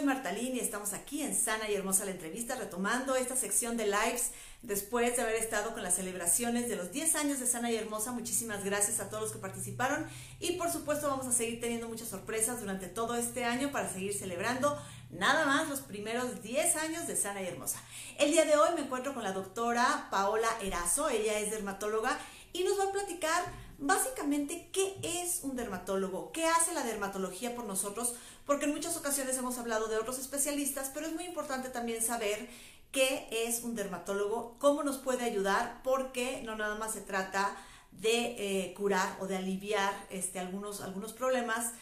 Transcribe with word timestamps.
Soy 0.00 0.08
y 0.54 0.60
estamos 0.60 0.94
aquí 0.94 1.20
en 1.20 1.34
Sana 1.34 1.68
y 1.68 1.74
Hermosa 1.74 2.06
la 2.06 2.12
entrevista, 2.12 2.54
retomando 2.54 3.16
esta 3.16 3.36
sección 3.36 3.76
de 3.76 3.84
lives 3.84 4.30
después 4.62 5.14
de 5.14 5.20
haber 5.20 5.34
estado 5.34 5.74
con 5.74 5.82
las 5.82 5.96
celebraciones 5.96 6.70
de 6.70 6.76
los 6.76 6.90
10 6.90 7.16
años 7.16 7.38
de 7.38 7.46
Sana 7.46 7.70
y 7.70 7.76
Hermosa. 7.76 8.10
Muchísimas 8.10 8.64
gracias 8.64 8.98
a 9.00 9.10
todos 9.10 9.24
los 9.24 9.32
que 9.32 9.38
participaron 9.38 10.06
y 10.38 10.52
por 10.52 10.72
supuesto 10.72 11.08
vamos 11.08 11.26
a 11.26 11.32
seguir 11.32 11.60
teniendo 11.60 11.86
muchas 11.86 12.08
sorpresas 12.08 12.60
durante 12.60 12.86
todo 12.86 13.14
este 13.14 13.44
año 13.44 13.72
para 13.72 13.92
seguir 13.92 14.14
celebrando 14.14 14.80
nada 15.10 15.44
más 15.44 15.68
los 15.68 15.80
primeros 15.80 16.42
10 16.42 16.76
años 16.76 17.06
de 17.06 17.14
Sana 17.14 17.42
y 17.42 17.48
Hermosa. 17.48 17.78
El 18.18 18.32
día 18.32 18.46
de 18.46 18.56
hoy 18.56 18.70
me 18.74 18.80
encuentro 18.80 19.12
con 19.12 19.22
la 19.22 19.32
doctora 19.32 20.08
Paola 20.10 20.48
Erazo, 20.62 21.10
ella 21.10 21.38
es 21.40 21.50
dermatóloga 21.50 22.18
y 22.54 22.64
nos 22.64 22.78
va 22.78 22.84
a 22.84 22.92
platicar 22.92 23.44
básicamente 23.78 24.68
qué 24.72 24.96
es 25.02 25.40
un 25.42 25.56
dermatólogo, 25.56 26.32
qué 26.32 26.46
hace 26.46 26.74
la 26.74 26.84
dermatología 26.84 27.54
por 27.54 27.64
nosotros, 27.64 28.14
porque 28.50 28.64
en 28.64 28.72
muchas 28.72 28.96
ocasiones 28.96 29.38
hemos 29.38 29.58
hablado 29.58 29.86
de 29.86 29.96
otros 29.96 30.18
especialistas, 30.18 30.90
pero 30.92 31.06
es 31.06 31.12
muy 31.12 31.22
importante 31.22 31.68
también 31.68 32.02
saber 32.02 32.48
qué 32.90 33.28
es 33.30 33.62
un 33.62 33.76
dermatólogo, 33.76 34.56
cómo 34.58 34.82
nos 34.82 34.98
puede 34.98 35.22
ayudar, 35.22 35.80
porque 35.84 36.42
no 36.44 36.56
nada 36.56 36.74
más 36.74 36.94
se 36.94 37.00
trata 37.00 37.56
de 37.92 38.34
eh, 38.38 38.74
curar 38.74 39.16
o 39.20 39.28
de 39.28 39.36
aliviar 39.36 39.94
este, 40.10 40.40
algunos, 40.40 40.80
algunos 40.80 41.12
problemas, 41.12 41.74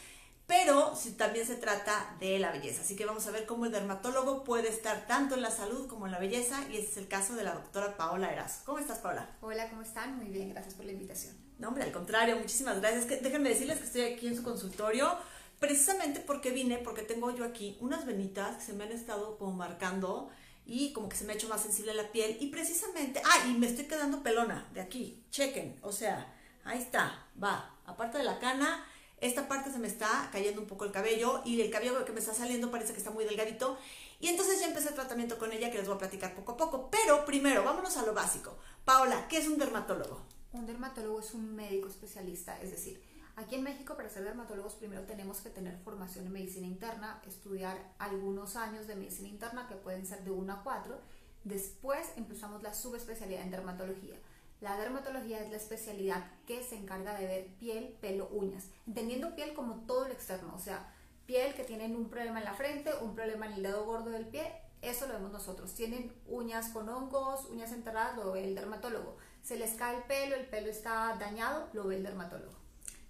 pero 0.46 0.94
si 0.94 1.12
también 1.12 1.46
se 1.46 1.55
trata 1.55 2.14
de 2.20 2.39
la 2.39 2.52
belleza. 2.52 2.83
Así 2.83 2.96
que 2.96 3.06
vamos 3.06 3.27
a 3.27 3.30
ver 3.30 3.46
cómo 3.46 3.64
el 3.64 3.72
dermatólogo 3.72 4.44
puede 4.44 4.69
estar 4.69 5.06
tanto 5.06 5.36
en 5.36 5.41
la 5.41 5.50
salud 5.50 5.86
como 5.86 6.05
en 6.05 6.12
la 6.12 6.19
belleza, 6.19 6.66
y 6.70 6.77
ese 6.77 6.91
es 6.91 6.96
el 6.98 7.08
caso 7.08 7.34
de 7.34 7.44
la 7.44 7.55
doctora 7.55 7.96
Paola 7.96 8.30
Erazo. 8.30 8.61
¿Cómo 8.66 8.78
estás, 8.78 8.98
Paola? 8.98 9.27
Hola, 9.41 9.70
¿cómo 9.70 9.80
están? 9.80 10.19
Muy 10.19 10.27
bien, 10.27 10.50
gracias 10.50 10.74
por 10.74 10.84
la 10.84 10.92
invitación. 10.92 11.34
No, 11.58 11.69
hombre, 11.69 11.84
al 11.84 11.92
contrario, 11.92 12.36
muchísimas 12.36 12.78
gracias. 12.78 13.06
Que, 13.06 13.16
déjenme 13.16 13.48
decirles 13.48 13.78
que 13.78 13.84
estoy 13.84 14.02
aquí 14.02 14.27
en 14.27 14.36
su 14.36 14.42
consultorio 14.42 15.16
precisamente 15.59 16.20
porque 16.20 16.51
vine, 16.51 16.78
porque 16.78 17.03
tengo 17.03 17.34
yo 17.34 17.45
aquí 17.45 17.77
unas 17.81 18.06
venitas 18.06 18.56
que 18.56 18.64
se 18.64 18.73
me 18.73 18.84
han 18.84 18.92
estado 18.92 19.39
como 19.39 19.53
marcando 19.53 20.31
y 20.67 20.92
como 20.92 21.09
que 21.09 21.17
se 21.17 21.25
me 21.25 21.33
ha 21.33 21.37
hecho 21.37 21.48
más 21.48 21.62
sensible 21.62 21.95
la 21.95 22.12
piel 22.12 22.37
y 22.41 22.48
precisamente, 22.48 23.23
ah, 23.25 23.47
y 23.48 23.55
me 23.55 23.67
estoy 23.67 23.86
quedando 23.86 24.23
pelona 24.23 24.69
de 24.75 24.81
aquí, 24.81 25.25
chequen, 25.31 25.79
o 25.83 25.92
sea, 25.92 26.34
ahí 26.64 26.79
está, 26.79 27.27
va, 27.42 27.75
aparte 27.86 28.19
de 28.19 28.25
la 28.25 28.39
cana, 28.39 28.84
esta 29.20 29.48
parte 29.48 29.73
se 29.73 29.79
me 29.79 29.89
está 29.89 30.29
cayendo 30.31 30.61
un 30.61 30.69
poco 30.69 30.84
el 30.84 30.92
cabello 30.92 31.42
y 31.45 31.61
el 31.61 31.70
cabello 31.70 32.05
que 32.05 32.12
me 32.12 32.20
está 32.20 32.34
saliendo 32.34 32.70
parece 32.70 32.92
que 32.92 32.98
está 32.98 33.11
muy 33.11 33.25
delgadito 33.25 33.79
y 34.20 34.29
entonces 34.29 34.61
ya 34.61 34.67
empecé 34.67 34.91
el 34.91 34.95
tratamiento 34.95 35.39
con 35.39 35.53
ella 35.53 35.70
que 35.70 35.79
les 35.79 35.86
voy 35.86 35.97
a 35.97 35.98
platicar 35.98 36.34
poco 36.34 36.53
a 36.53 36.56
poco, 36.56 36.91
pero 36.91 37.25
primero 37.25 37.64
vámonos 37.64 37.97
a 37.97 38.05
lo 38.05 38.14
básico. 38.14 38.56
Paola, 38.84 39.27
¿qué 39.29 39.39
es 39.39 39.48
un 39.48 39.59
dermatólogo? 39.59 40.20
Un 40.53 40.67
dermatólogo 40.67 41.20
es 41.20 41.34
un 41.34 41.55
médico 41.55 41.89
especialista, 41.89 42.61
es 42.61 42.70
decir, 42.70 43.03
Aquí 43.39 43.55
en 43.55 43.62
México, 43.62 43.94
para 43.97 44.08
ser 44.08 44.25
dermatólogos, 44.25 44.75
primero 44.75 45.03
tenemos 45.03 45.41
que 45.41 45.48
tener 45.48 45.78
formación 45.84 46.27
en 46.27 46.33
medicina 46.33 46.67
interna, 46.67 47.22
estudiar 47.25 47.78
algunos 48.00 48.56
años 48.56 48.89
de 48.89 48.97
medicina 48.97 49.28
interna, 49.28 49.69
que 49.69 49.77
pueden 49.77 50.05
ser 50.06 50.25
de 50.25 50.33
1 50.33 50.53
a 50.53 50.62
4. 50.64 50.98
Después 51.45 52.11
empezamos 52.17 52.64
la 52.64 52.75
subespecialidad 52.75 53.42
en 53.42 53.53
dermatología. 53.53 54.17
La 54.61 54.77
dermatología 54.77 55.40
es 55.40 55.51
la 55.52 55.57
especialidad 55.57 56.29
que 56.48 56.64
se 56.64 56.74
encarga 56.74 57.17
de 57.17 57.29
ver 57.29 57.46
piel, 57.61 57.96
pelo, 58.01 58.29
uñas, 58.33 58.70
entendiendo 58.89 59.36
piel 59.36 59.55
como 59.55 59.86
todo 59.86 60.08
lo 60.08 60.14
externo, 60.14 60.52
o 60.57 60.58
sea, 60.58 60.92
piel 61.27 61.55
que 61.55 61.62
tienen 61.62 61.95
un 61.95 62.08
problema 62.11 62.41
en 62.41 62.45
la 62.45 62.55
frente, 62.55 62.91
un 63.02 63.14
problema 63.14 63.46
en 63.46 63.52
el 63.52 63.62
dedo 63.62 63.86
gordo 63.86 64.11
del 64.11 64.27
pie, 64.27 64.52
eso 64.83 65.07
lo 65.07 65.14
vemos 65.14 65.30
nosotros. 65.30 65.73
Tienen 65.74 66.12
uñas 66.27 66.70
con 66.70 66.89
hongos, 66.89 67.45
uñas 67.45 67.70
enterradas, 67.70 68.17
lo 68.17 68.33
ve 68.33 68.42
el 68.42 68.57
dermatólogo. 68.57 69.17
Se 69.45 69.57
les 69.57 69.74
cae 69.74 69.98
el 69.98 70.02
pelo, 70.02 70.35
el 70.35 70.46
pelo 70.46 70.68
está 70.68 71.17
dañado, 71.20 71.68
lo 71.73 71.86
ve 71.86 71.98
el 71.98 72.02
dermatólogo. 72.02 72.58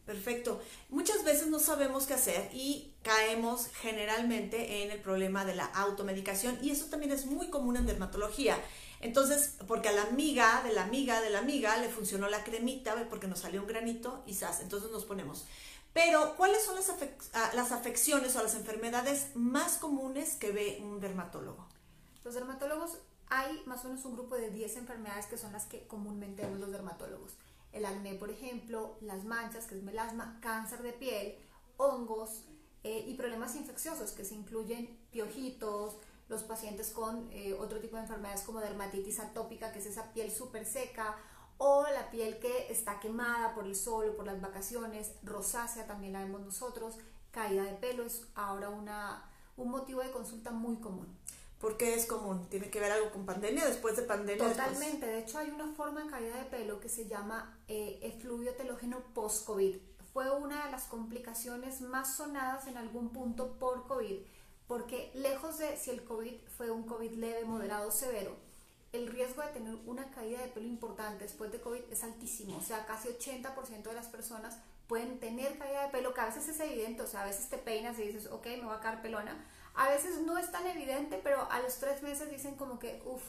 Perfecto. 0.08 0.58
Muchas 0.88 1.22
veces 1.22 1.48
no 1.48 1.58
sabemos 1.58 2.06
qué 2.06 2.14
hacer 2.14 2.48
y 2.54 2.94
caemos 3.02 3.66
generalmente 3.66 4.82
en 4.82 4.90
el 4.90 5.02
problema 5.02 5.44
de 5.44 5.54
la 5.54 5.66
automedicación 5.66 6.58
y 6.62 6.70
eso 6.70 6.86
también 6.86 7.12
es 7.12 7.26
muy 7.26 7.50
común 7.50 7.76
en 7.76 7.84
dermatología. 7.84 8.58
Entonces, 9.02 9.56
porque 9.66 9.90
a 9.90 9.92
la 9.92 10.04
amiga 10.04 10.62
de 10.62 10.72
la 10.72 10.84
amiga 10.84 11.20
de 11.20 11.28
la 11.28 11.40
amiga 11.40 11.76
le 11.76 11.90
funcionó 11.90 12.26
la 12.30 12.42
cremita 12.42 12.94
porque 13.10 13.26
nos 13.26 13.40
salió 13.40 13.60
un 13.60 13.66
granito 13.66 14.22
y 14.26 14.32
sas, 14.32 14.62
entonces 14.62 14.90
nos 14.90 15.04
ponemos. 15.04 15.44
Pero, 15.92 16.36
¿cuáles 16.36 16.64
son 16.64 16.76
las, 16.76 16.90
ah, 17.34 17.50
las 17.54 17.70
afecciones 17.72 18.34
o 18.36 18.42
las 18.42 18.54
enfermedades 18.54 19.26
más 19.34 19.76
comunes 19.76 20.36
que 20.36 20.52
ve 20.52 20.78
un 20.80 21.00
dermatólogo? 21.00 21.66
Los 22.24 22.32
dermatólogos, 22.32 22.92
hay 23.26 23.62
más 23.66 23.84
o 23.84 23.88
menos 23.88 24.06
un 24.06 24.14
grupo 24.14 24.36
de 24.36 24.48
10 24.48 24.74
enfermedades 24.78 25.26
que 25.26 25.36
son 25.36 25.52
las 25.52 25.66
que 25.66 25.86
comúnmente 25.86 26.44
vemos 26.44 26.60
los 26.60 26.72
dermatólogos 26.72 27.34
el 27.72 27.84
acné, 27.84 28.14
por 28.14 28.30
ejemplo, 28.30 28.96
las 29.00 29.24
manchas, 29.24 29.66
que 29.66 29.76
es 29.76 29.82
melasma, 29.82 30.38
cáncer 30.40 30.82
de 30.82 30.92
piel, 30.92 31.36
hongos 31.76 32.44
eh, 32.84 33.04
y 33.06 33.14
problemas 33.14 33.54
infecciosos, 33.56 34.12
que 34.12 34.24
se 34.24 34.34
incluyen 34.34 34.98
piojitos, 35.10 35.96
los 36.28 36.42
pacientes 36.42 36.90
con 36.90 37.28
eh, 37.32 37.54
otro 37.54 37.80
tipo 37.80 37.96
de 37.96 38.02
enfermedades 38.02 38.42
como 38.42 38.60
dermatitis 38.60 39.20
atópica, 39.20 39.72
que 39.72 39.78
es 39.78 39.86
esa 39.86 40.12
piel 40.12 40.30
súper 40.30 40.66
seca, 40.66 41.16
o 41.56 41.84
la 41.92 42.10
piel 42.10 42.38
que 42.38 42.70
está 42.70 43.00
quemada 43.00 43.54
por 43.54 43.66
el 43.66 43.74
sol 43.74 44.10
o 44.10 44.16
por 44.16 44.26
las 44.26 44.40
vacaciones, 44.40 45.14
rosácea 45.22 45.86
también 45.86 46.12
la 46.12 46.20
vemos 46.20 46.40
nosotros, 46.40 46.98
caída 47.30 47.64
de 47.64 47.74
pelo 47.74 48.04
es 48.04 48.26
ahora 48.34 48.70
una, 48.70 49.28
un 49.56 49.70
motivo 49.70 50.02
de 50.02 50.12
consulta 50.12 50.50
muy 50.50 50.76
común. 50.76 51.18
¿Por 51.60 51.76
qué 51.76 51.94
es 51.94 52.06
común? 52.06 52.46
¿Tiene 52.48 52.70
que 52.70 52.78
ver 52.78 52.92
algo 52.92 53.10
con 53.10 53.26
pandemia? 53.26 53.66
¿Después 53.66 53.96
de 53.96 54.02
pandemia? 54.02 54.48
Totalmente. 54.48 55.06
De 55.06 55.18
hecho, 55.18 55.38
hay 55.38 55.50
una 55.50 55.72
forma 55.74 56.04
de 56.04 56.10
caída 56.10 56.36
de 56.36 56.44
pelo 56.44 56.78
que 56.78 56.88
se 56.88 57.08
llama 57.08 57.58
eh, 57.66 57.98
efluvio 58.02 58.54
telógeno 58.54 59.02
post-COVID. 59.12 59.76
Fue 60.12 60.30
una 60.30 60.66
de 60.66 60.70
las 60.70 60.84
complicaciones 60.84 61.80
más 61.80 62.16
sonadas 62.16 62.68
en 62.68 62.76
algún 62.76 63.10
punto 63.10 63.58
por 63.58 63.88
COVID, 63.88 64.20
porque 64.68 65.10
lejos 65.14 65.58
de 65.58 65.76
si 65.76 65.90
el 65.90 66.04
COVID 66.04 66.34
fue 66.56 66.70
un 66.70 66.84
COVID 66.84 67.12
leve, 67.12 67.44
moderado, 67.44 67.90
severo, 67.90 68.36
el 68.92 69.08
riesgo 69.08 69.42
de 69.42 69.48
tener 69.48 69.74
una 69.86 70.10
caída 70.12 70.40
de 70.40 70.48
pelo 70.48 70.66
importante 70.66 71.24
después 71.24 71.52
de 71.52 71.60
COVID 71.60 71.82
es 71.90 72.04
altísimo. 72.04 72.56
O 72.56 72.62
sea, 72.62 72.86
casi 72.86 73.08
80% 73.08 73.82
de 73.82 73.94
las 73.94 74.06
personas 74.06 74.58
pueden 74.86 75.18
tener 75.20 75.58
caída 75.58 75.84
de 75.84 75.90
pelo, 75.90 76.14
que 76.14 76.20
a 76.20 76.26
veces 76.26 76.48
es 76.48 76.58
evidente, 76.60 77.02
o 77.02 77.06
sea, 77.06 77.22
a 77.22 77.26
veces 77.26 77.48
te 77.48 77.58
peinas 77.58 77.98
y 77.98 78.04
dices, 78.04 78.26
ok, 78.26 78.46
me 78.46 78.64
voy 78.64 78.74
a 78.74 78.80
caer 78.80 79.02
pelona, 79.02 79.44
a 79.78 79.88
veces 79.88 80.20
no 80.22 80.36
es 80.38 80.50
tan 80.50 80.66
evidente, 80.66 81.20
pero 81.22 81.48
a 81.52 81.60
los 81.60 81.76
tres 81.76 82.02
meses 82.02 82.28
dicen 82.30 82.56
como 82.56 82.80
que, 82.80 83.00
uff, 83.06 83.22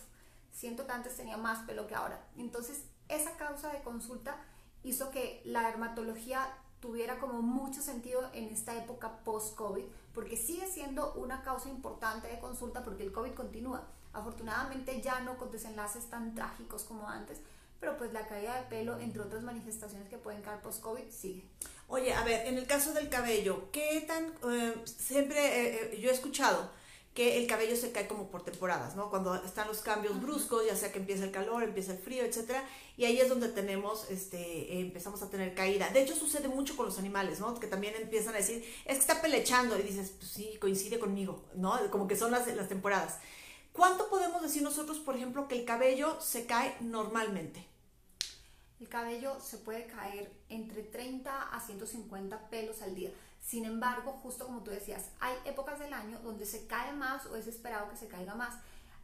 siento 0.51 0.87
que 0.87 0.91
antes 0.91 1.15
tenía 1.15 1.37
más 1.37 1.59
pelo 1.67 1.85
que 1.85 1.93
ahora. 1.93 2.25
Entonces, 2.37 2.81
esa 3.07 3.37
causa 3.37 3.71
de 3.71 3.83
consulta 3.83 4.35
hizo 4.83 5.11
que 5.11 5.43
la 5.45 5.67
dermatología 5.67 6.47
tuviera 6.79 7.19
como 7.19 7.43
mucho 7.43 7.83
sentido 7.83 8.27
en 8.33 8.45
esta 8.45 8.75
época 8.75 9.19
post-COVID, 9.23 9.85
porque 10.11 10.37
sigue 10.37 10.65
siendo 10.65 11.13
una 11.13 11.43
causa 11.43 11.69
importante 11.69 12.27
de 12.27 12.39
consulta 12.39 12.83
porque 12.83 13.03
el 13.03 13.11
COVID 13.11 13.35
continúa. 13.35 13.87
Afortunadamente 14.11 15.01
ya 15.01 15.19
no 15.19 15.37
con 15.37 15.51
desenlaces 15.51 16.09
tan 16.09 16.33
trágicos 16.33 16.83
como 16.83 17.07
antes, 17.07 17.41
pero 17.79 17.95
pues 17.95 18.11
la 18.11 18.27
caída 18.27 18.55
de 18.55 18.63
pelo, 18.63 18.97
entre 18.97 19.21
otras 19.21 19.43
manifestaciones 19.43 20.09
que 20.09 20.17
pueden 20.17 20.41
caer 20.41 20.61
post-COVID, 20.61 21.11
sigue. 21.11 21.47
Oye, 21.91 22.13
a 22.13 22.23
ver, 22.23 22.45
en 22.45 22.59
el 22.59 22.67
caso 22.67 22.93
del 22.93 23.09
cabello, 23.09 23.71
¿qué 23.71 24.01
tan... 24.07 24.27
Eh, 24.47 24.75
siempre 24.85 25.39
eh, 25.39 25.89
eh, 25.93 25.99
yo 25.99 26.11
he 26.11 26.13
escuchado 26.13 26.69
que 27.15 27.39
el 27.39 27.47
cabello 27.47 27.75
se 27.75 27.91
cae 27.91 28.07
como 28.07 28.29
por 28.29 28.43
temporadas, 28.43 28.95
¿no? 28.95 29.09
Cuando 29.09 29.33
están 29.43 29.67
los 29.67 29.79
cambios 29.79 30.21
bruscos, 30.21 30.67
ya 30.67 30.75
sea 30.75 30.91
que 30.91 30.99
empieza 30.99 31.23
el 31.23 31.31
calor, 31.31 31.63
empieza 31.63 31.93
el 31.93 31.97
frío, 31.97 32.23
etcétera, 32.23 32.63
y 32.95 33.05
ahí 33.05 33.19
es 33.19 33.27
donde 33.27 33.49
tenemos, 33.49 34.05
este, 34.11 34.79
empezamos 34.79 35.23
a 35.23 35.31
tener 35.31 35.55
caída. 35.55 35.89
De 35.89 36.03
hecho, 36.03 36.15
sucede 36.15 36.47
mucho 36.47 36.77
con 36.77 36.85
los 36.85 36.99
animales, 36.99 37.39
¿no? 37.39 37.59
Que 37.59 37.65
también 37.65 37.95
empiezan 37.95 38.35
a 38.35 38.37
decir, 38.37 38.63
es 38.85 38.93
que 38.93 38.99
está 38.99 39.19
pelechando, 39.19 39.77
y 39.79 39.81
dices, 39.81 40.11
pues 40.11 40.29
sí, 40.29 40.57
coincide 40.61 40.99
conmigo, 40.99 41.43
¿no? 41.55 41.75
Como 41.89 42.07
que 42.07 42.15
son 42.15 42.29
las, 42.29 42.45
las 42.55 42.69
temporadas. 42.69 43.17
¿Cuánto 43.73 44.09
podemos 44.09 44.43
decir 44.43 44.61
nosotros, 44.61 44.99
por 44.99 45.15
ejemplo, 45.15 45.47
que 45.47 45.55
el 45.57 45.65
cabello 45.65 46.21
se 46.21 46.45
cae 46.45 46.75
normalmente? 46.81 47.65
El 48.79 48.87
cabello 48.87 49.39
se 49.41 49.57
puede 49.57 49.87
caer 49.87 50.31
entre 50.47 50.83
30 50.83 51.49
a 51.49 51.59
150 51.59 52.49
pelos 52.49 52.81
al 52.81 52.95
día. 52.95 53.11
Sin 53.45 53.65
embargo, 53.65 54.13
justo 54.23 54.45
como 54.45 54.63
tú 54.63 54.71
decías, 54.71 55.09
hay 55.19 55.35
épocas 55.45 55.79
del 55.79 55.93
año 55.93 56.19
donde 56.23 56.45
se 56.45 56.65
cae 56.65 56.93
más 56.93 57.25
o 57.25 57.35
es 57.35 57.47
esperado 57.47 57.89
que 57.89 57.97
se 57.97 58.07
caiga 58.07 58.35
más. 58.35 58.55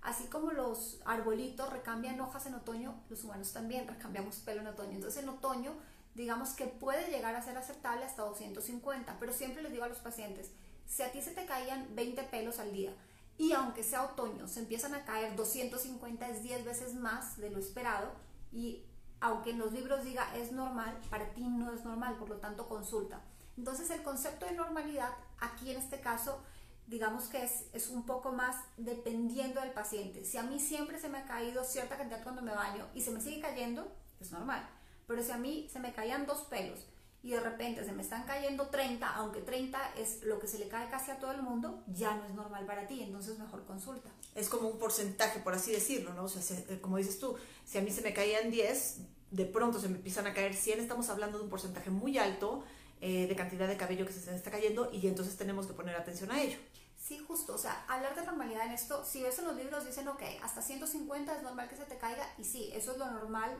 Así 0.01 0.25
como 0.27 0.51
los 0.51 0.99
arbolitos 1.03 1.71
recambian 1.73 2.21
hojas 2.21 2.45
en 2.45 2.53
otoño, 2.53 3.03
los 3.09 3.23
humanos 3.23 3.51
también 3.51 3.87
recambiamos 3.87 4.37
pelo 4.37 4.61
en 4.61 4.67
otoño. 4.67 4.91
Entonces 4.91 5.23
en 5.23 5.29
otoño, 5.29 5.73
digamos 6.13 6.51
que 6.51 6.67
puede 6.67 7.09
llegar 7.09 7.35
a 7.35 7.41
ser 7.41 7.57
aceptable 7.57 8.05
hasta 8.05 8.21
250, 8.21 9.17
pero 9.19 9.33
siempre 9.33 9.61
les 9.61 9.71
digo 9.71 9.83
a 9.83 9.89
los 9.89 9.99
pacientes, 9.99 10.51
si 10.87 11.01
a 11.01 11.11
ti 11.11 11.21
se 11.21 11.31
te 11.31 11.45
caían 11.45 11.95
20 11.95 12.23
pelos 12.23 12.59
al 12.59 12.71
día 12.71 12.93
y 13.37 13.51
aunque 13.51 13.83
sea 13.83 14.03
otoño, 14.03 14.47
se 14.47 14.59
empiezan 14.59 14.93
a 14.93 15.03
caer 15.03 15.35
250, 15.35 16.29
es 16.29 16.43
10 16.43 16.63
veces 16.63 16.93
más 16.93 17.37
de 17.37 17.49
lo 17.49 17.59
esperado 17.59 18.11
y 18.53 18.83
aunque 19.25 19.51
en 19.51 19.59
los 19.59 19.71
libros 19.71 20.03
diga 20.03 20.35
es 20.35 20.51
normal, 20.51 20.97
para 21.09 21.25
ti 21.33 21.41
no 21.41 21.73
es 21.73 21.83
normal, 21.83 22.15
por 22.15 22.29
lo 22.29 22.37
tanto 22.37 22.67
consulta. 22.67 23.21
Entonces 23.57 23.89
el 23.89 24.03
concepto 24.03 24.45
de 24.45 24.53
normalidad 24.53 25.11
aquí 25.39 25.71
en 25.71 25.77
este 25.77 25.99
caso 25.99 26.39
digamos 26.87 27.25
que 27.25 27.43
es, 27.43 27.65
es, 27.73 27.89
un 27.89 28.05
poco 28.05 28.31
más 28.31 28.57
dependiendo 28.77 29.59
del 29.59 29.71
paciente. 29.71 30.23
Si 30.23 30.37
a 30.37 30.43
mí 30.43 30.59
siempre 30.59 30.99
se 30.99 31.09
me 31.09 31.17
ha 31.17 31.25
caído 31.25 31.63
cierta 31.63 31.97
cantidad 31.97 32.21
cuando 32.21 32.43
me 32.43 32.53
baño 32.53 32.85
y 32.93 33.01
se 33.01 33.09
me 33.09 33.21
sigue 33.21 33.41
cayendo, 33.41 33.91
es 34.19 34.31
normal. 34.31 34.69
Pero 35.07 35.23
si 35.23 35.31
a 35.31 35.37
mí 35.37 35.67
se 35.71 35.79
me 35.79 35.93
caían 35.93 36.27
dos 36.27 36.41
pelos 36.41 36.85
y 37.25 37.31
de 37.31 37.39
repente 37.39 37.83
se 37.83 37.91
me 37.91 38.03
están 38.03 38.23
cayendo 38.25 38.67
30, 38.67 39.15
aunque 39.15 39.41
30 39.41 39.95
es 39.97 40.21
lo 40.23 40.37
que 40.37 40.47
se 40.47 40.59
le 40.59 40.67
cae 40.67 40.87
casi 40.89 41.09
a 41.09 41.17
todo 41.17 41.31
el 41.31 41.41
mundo, 41.41 41.83
ya 41.87 42.15
no 42.15 42.23
es 42.25 42.35
normal 42.35 42.67
para 42.67 42.85
ti, 42.85 43.01
entonces 43.01 43.39
mejor 43.39 43.65
consulta. 43.65 44.11
Es 44.35 44.47
como 44.47 44.69
un 44.69 44.77
porcentaje, 44.77 45.39
por 45.39 45.55
así 45.55 45.71
decirlo, 45.71 46.13
¿no? 46.13 46.25
O 46.25 46.29
sea, 46.29 46.57
eh, 46.69 46.79
como 46.79 46.97
dices 46.97 47.17
tú, 47.17 47.35
si 47.65 47.79
a 47.79 47.81
mí 47.81 47.89
se 47.89 48.03
me 48.03 48.13
caían 48.13 48.51
10, 48.51 48.97
de 49.35 49.45
pronto 49.45 49.79
se 49.79 49.89
me 49.89 49.97
empiezan 49.97 50.27
a 50.27 50.33
caer 50.33 50.53
100, 50.53 50.79
estamos 50.79 51.09
hablando 51.09 51.37
de 51.37 51.43
un 51.43 51.49
porcentaje 51.49 51.89
muy 51.89 52.17
alto 52.17 52.63
eh, 53.01 53.27
de 53.27 53.35
cantidad 53.35 53.67
de 53.67 53.75
cabello 53.75 54.05
que 54.05 54.13
se 54.13 54.33
está 54.33 54.49
cayendo 54.49 54.89
y 54.93 55.05
entonces 55.07 55.35
tenemos 55.35 55.67
que 55.67 55.73
poner 55.73 55.95
atención 55.95 56.31
a 56.31 56.41
ello. 56.41 56.57
Sí, 56.97 57.19
justo, 57.19 57.53
o 57.53 57.57
sea, 57.57 57.85
hablar 57.87 58.15
de 58.15 58.25
normalidad 58.25 58.65
en 58.65 58.71
esto, 58.71 59.03
si 59.03 59.21
ves 59.21 59.37
en 59.39 59.45
los 59.45 59.55
libros 59.57 59.85
dicen, 59.85 60.07
ok, 60.07 60.23
hasta 60.41 60.61
150 60.61 61.35
es 61.35 61.43
normal 61.43 61.67
que 61.67 61.75
se 61.75 61.83
te 61.83 61.97
caiga, 61.97 62.25
y 62.37 62.45
sí, 62.45 62.71
eso 62.73 62.93
es 62.93 62.97
lo 62.97 63.11
normal, 63.11 63.55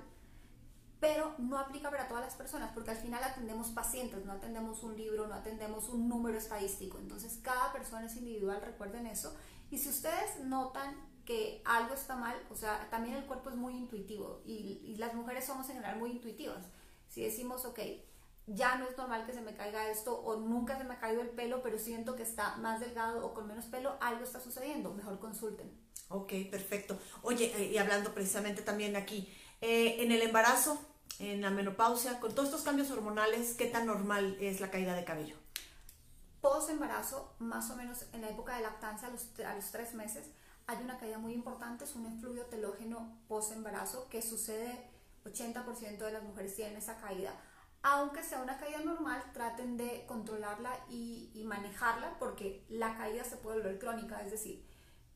pero 0.99 1.35
no 1.37 1.59
aplica 1.59 1.91
para 1.91 2.07
todas 2.07 2.23
las 2.23 2.33
personas, 2.35 2.71
porque 2.73 2.91
al 2.91 2.97
final 2.97 3.23
atendemos 3.23 3.67
pacientes, 3.69 4.25
no 4.25 4.31
atendemos 4.31 4.81
un 4.81 4.95
libro, 4.95 5.27
no 5.27 5.35
atendemos 5.35 5.89
un 5.89 6.07
número 6.07 6.37
estadístico, 6.37 6.97
entonces 6.97 7.37
cada 7.43 7.71
persona 7.73 8.07
es 8.07 8.15
individual, 8.15 8.61
recuerden 8.61 9.05
eso, 9.05 9.35
y 9.69 9.77
si 9.77 9.89
ustedes 9.89 10.39
notan 10.45 10.95
que 11.25 11.61
algo 11.65 11.93
está 11.93 12.15
mal, 12.15 12.35
o 12.51 12.55
sea, 12.55 12.87
también 12.89 13.15
el 13.15 13.25
cuerpo 13.25 13.49
es 13.49 13.55
muy 13.55 13.73
intuitivo, 13.73 14.41
y, 14.45 14.81
y 14.83 14.95
las 14.97 15.13
mujeres 15.13 15.45
somos 15.45 15.67
en 15.69 15.75
general 15.75 15.97
muy 15.97 16.11
intuitivas, 16.11 16.65
si 17.09 17.23
decimos, 17.23 17.65
ok, 17.65 17.79
ya 18.47 18.75
no 18.75 18.87
es 18.87 18.97
normal 18.97 19.25
que 19.25 19.33
se 19.33 19.41
me 19.41 19.55
caiga 19.55 19.89
esto 19.89 20.19
o 20.21 20.35
nunca 20.37 20.77
se 20.77 20.83
me 20.83 20.93
ha 20.93 20.99
caído 20.99 21.21
el 21.21 21.29
pelo, 21.29 21.63
pero 21.63 21.79
siento 21.79 22.15
que 22.15 22.23
está 22.23 22.57
más 22.57 22.79
delgado 22.79 23.25
o 23.25 23.33
con 23.33 23.47
menos 23.47 23.65
pelo, 23.65 23.97
algo 23.99 24.23
está 24.23 24.39
sucediendo, 24.39 24.93
mejor 24.93 25.19
consulten. 25.19 25.71
Ok, 26.09 26.33
perfecto. 26.51 26.99
Oye, 27.23 27.51
eh, 27.57 27.71
y 27.71 27.77
hablando 27.77 28.13
precisamente 28.13 28.61
también 28.61 28.95
aquí, 28.95 29.33
eh, 29.61 30.03
en 30.03 30.11
el 30.11 30.21
embarazo, 30.21 30.79
en 31.17 31.41
la 31.41 31.49
menopausia, 31.49 32.19
con 32.19 32.35
todos 32.35 32.49
estos 32.49 32.61
cambios 32.61 32.91
hormonales, 32.91 33.55
¿qué 33.55 33.65
tan 33.65 33.87
normal 33.87 34.37
es 34.39 34.61
la 34.61 34.69
caída 34.69 34.93
de 34.93 35.05
cabello? 35.05 35.37
Post 36.41 36.69
embarazo, 36.69 37.33
más 37.39 37.71
o 37.71 37.75
menos 37.75 38.05
en 38.13 38.21
la 38.21 38.29
época 38.29 38.55
de 38.55 38.61
lactancia, 38.61 39.07
a 39.07 39.11
los, 39.11 39.27
a 39.39 39.55
los 39.55 39.71
tres 39.71 39.95
meses, 39.95 40.27
hay 40.67 40.83
una 40.83 40.97
caída 40.97 41.17
muy 41.17 41.33
importante, 41.33 41.83
es 41.83 41.95
un 41.95 42.05
efluvio 42.05 42.45
telógeno 42.45 43.17
post 43.27 43.51
embarazo 43.51 44.07
que 44.09 44.21
sucede, 44.21 44.89
80% 45.25 45.97
de 45.97 46.11
las 46.11 46.23
mujeres 46.23 46.55
tienen 46.55 46.77
esa 46.77 46.97
caída 46.97 47.33
aunque 47.87 48.23
sea 48.23 48.41
una 48.41 48.57
caída 48.57 48.79
normal, 48.79 49.23
traten 49.31 49.77
de 49.77 50.05
controlarla 50.07 50.75
y, 50.89 51.29
manejarla 51.45 52.17
porque 52.17 52.65
la 52.67 52.97
caída 52.97 53.23
se 53.23 53.37
puede 53.37 53.57
volver 53.57 53.77
crónica, 53.77 54.19
es 54.23 54.31
decir, 54.31 54.65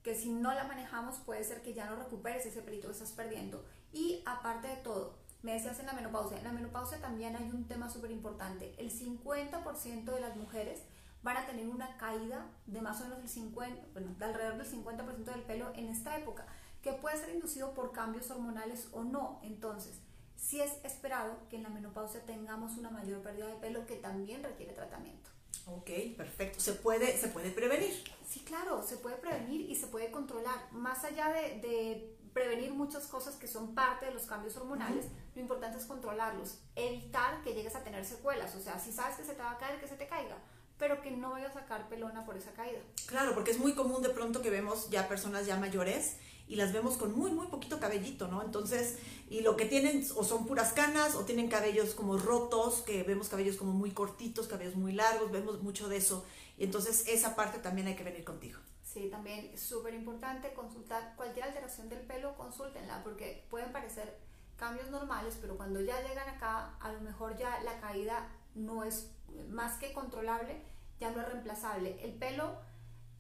que 0.04 0.13
si 0.13 0.30
no 0.30 0.54
la 0.54 0.66
manejamos 0.66 1.18
puede 1.18 1.44
ser 1.44 1.63
que 1.63 1.74
ya 1.74 1.90
no 1.90 1.96
recuperes 1.96 2.46
ese 2.46 2.62
pelito 2.62 2.88
que 2.88 2.94
estás 2.94 3.12
perdiendo. 3.13 3.66
Y 3.92 4.22
aparte 4.28 4.68
de 4.68 4.75
todo, 4.75 5.16
me 5.42 5.54
decías 5.54 5.80
en 5.80 5.88
la 5.88 5.94
menopausia, 5.94 6.38
en 6.38 6.44
la 6.44 6.51
menopausia 6.51 7.01
también 7.01 7.36
hay 7.36 7.50
un 7.50 7.68
tema 7.68 7.90
súper 7.90 8.12
importante, 8.12 8.75
el 8.78 8.92
50% 8.92 10.04
de 10.04 10.22
las 10.22 10.36
mujeres 10.36 10.84
van 11.21 11.38
a 11.38 11.45
tener 11.45 11.68
una 11.68 11.98
caída 11.98 12.45
de 12.66 12.81
más 12.81 13.01
o 13.01 13.04
menos 13.04 13.19
el 13.19 13.30
50, 13.30 13.88
bueno, 13.94 14.16
de 14.18 14.25
alrededor 14.25 14.57
del 14.57 14.68
50% 14.68 15.24
del 15.24 15.42
pelo 15.44 15.71
en 15.75 15.89
esta 15.89 16.18
época, 16.18 16.45
que 16.81 16.94
puede 16.94 17.18
ser 17.18 17.30
inducido 17.30 17.74
por 17.74 17.92
cambios 17.92 18.30
hormonales 18.31 18.88
o 18.94 19.04
no. 19.04 19.39
Entonces, 19.44 20.00
si 20.36 20.62
es 20.62 20.71
esperado 20.83 21.38
que 21.50 21.57
en 21.57 21.63
la 21.63 21.69
menopausia 21.69 22.25
tengamos 22.25 22.77
una 22.77 22.89
mayor 22.89 23.21
pérdida 23.21 23.48
de 23.48 23.56
pelo 23.56 23.86
que 23.86 23.98
también 23.98 24.44
requiere 24.44 24.74
tratamiento. 24.74 25.30
Ok, 25.66 25.89
perfecto. 26.16 26.60
¿Se 26.60 26.74
puede, 26.74 27.18
¿Se 27.18 27.27
puede 27.27 27.51
prevenir? 27.51 27.94
Sí, 28.25 28.39
claro, 28.42 28.81
se 28.81 28.98
puede 28.98 29.18
prevenir 29.18 29.69
y 29.69 29.75
se 29.75 29.88
puede 29.88 30.10
controlar. 30.10 30.72
Más 30.72 31.04
allá 31.04 31.30
de, 31.30 31.60
de 31.60 32.18
prevenir 32.33 32.72
muchas 32.74 33.07
cosas 33.07 33.36
que 33.36 33.48
son 33.48 33.75
parte 33.75 34.06
de 34.06 34.13
los 34.13 34.24
cambios 34.24 34.56
hormonales, 34.56 35.07
lo 35.36 35.42
importante 35.42 35.77
es 35.77 35.86
controlarlos, 35.86 36.60
evitar 36.75 37.42
que 37.42 37.54
llegues 37.54 37.75
a 37.75 37.83
tener 37.83 38.06
secuelas. 38.06 38.56
O 38.56 38.62
sea, 38.62 38.80
si 38.80 38.94
sabes 38.94 39.18
que 39.18 39.25
se 39.25 39.33
te 39.33 39.42
va 39.42 39.51
a 39.51 39.57
caer, 39.57 39.80
que 39.80 39.88
se 39.88 39.95
te 39.95 40.07
caiga 40.07 40.38
pero 40.80 41.02
que 41.02 41.12
no 41.12 41.31
vaya 41.31 41.48
a 41.48 41.54
sacar 41.54 41.90
pelona 41.90 42.26
por 42.26 42.38
esa 42.38 42.52
caída. 42.54 42.80
Claro, 43.06 43.36
porque 43.36 43.52
es 43.52 43.60
muy 43.60 43.74
común 43.74 44.02
de 44.02 44.10
pronto 44.10 44.42
que 44.42 44.50
vemos 44.50 44.90
ya 44.90 45.08
personas 45.08 45.46
ya 45.46 45.58
mayores 45.58 46.16
y 46.48 46.56
las 46.56 46.74
vemos 46.74 46.98
con 46.98 47.16
muy, 47.16 47.31
muy 47.31 47.48
poquito 47.48 47.80
cabellito, 47.80 48.28
¿no? 48.28 48.42
Entonces, 48.42 48.98
y 49.30 49.42
lo 49.42 49.56
que 49.56 49.66
tienen 49.66 50.04
o 50.16 50.24
son 50.24 50.48
puras 50.48 50.74
canas 50.74 51.16
o 51.16 51.26
tienen 51.26 51.50
cabellos 51.50 51.94
como 51.94 52.18
rotos, 52.18 52.81
que 52.81 53.04
vemos 53.04 53.30
cabellos 53.30 53.58
como 53.58 53.74
muy 53.74 53.92
cortitos, 53.92 54.48
cabellos 54.48 54.76
muy 54.76 54.94
largos, 54.94 55.31
vemos 55.31 55.62
mucho 55.62 55.90
de 55.90 55.98
eso. 55.98 56.26
Y 56.58 56.64
entonces 56.64 57.08
esa 57.08 57.36
parte 57.36 57.60
también 57.60 57.88
hay 57.88 57.96
que 57.96 58.04
venir 58.04 58.24
contigo. 58.24 58.60
Sí, 58.84 59.10
también 59.12 59.52
es 59.54 59.62
súper 59.62 59.94
importante 59.94 60.54
consultar 60.54 61.14
cualquier 61.16 61.46
alteración 61.46 61.90
del 61.90 62.00
pelo, 62.00 62.36
consúltenla, 62.36 63.04
porque 63.04 63.46
pueden 63.50 63.72
parecer 63.72 64.18
cambios 64.58 64.90
normales, 64.90 65.38
pero 65.40 65.56
cuando 65.56 65.82
ya 65.82 66.02
llegan 66.02 66.28
acá, 66.28 66.75
a 66.80 66.92
lo 66.92 67.02
mejor 67.02 67.38
ya 67.38 67.62
la 67.64 67.80
caída 67.80 68.28
no 68.56 68.84
es 68.84 69.12
más 69.50 69.78
que 69.78 69.94
controlable, 69.94 70.62
ya 71.00 71.12
no 71.12 71.22
es 71.22 71.28
reemplazable. 71.28 72.04
El 72.04 72.14
pelo 72.14 72.58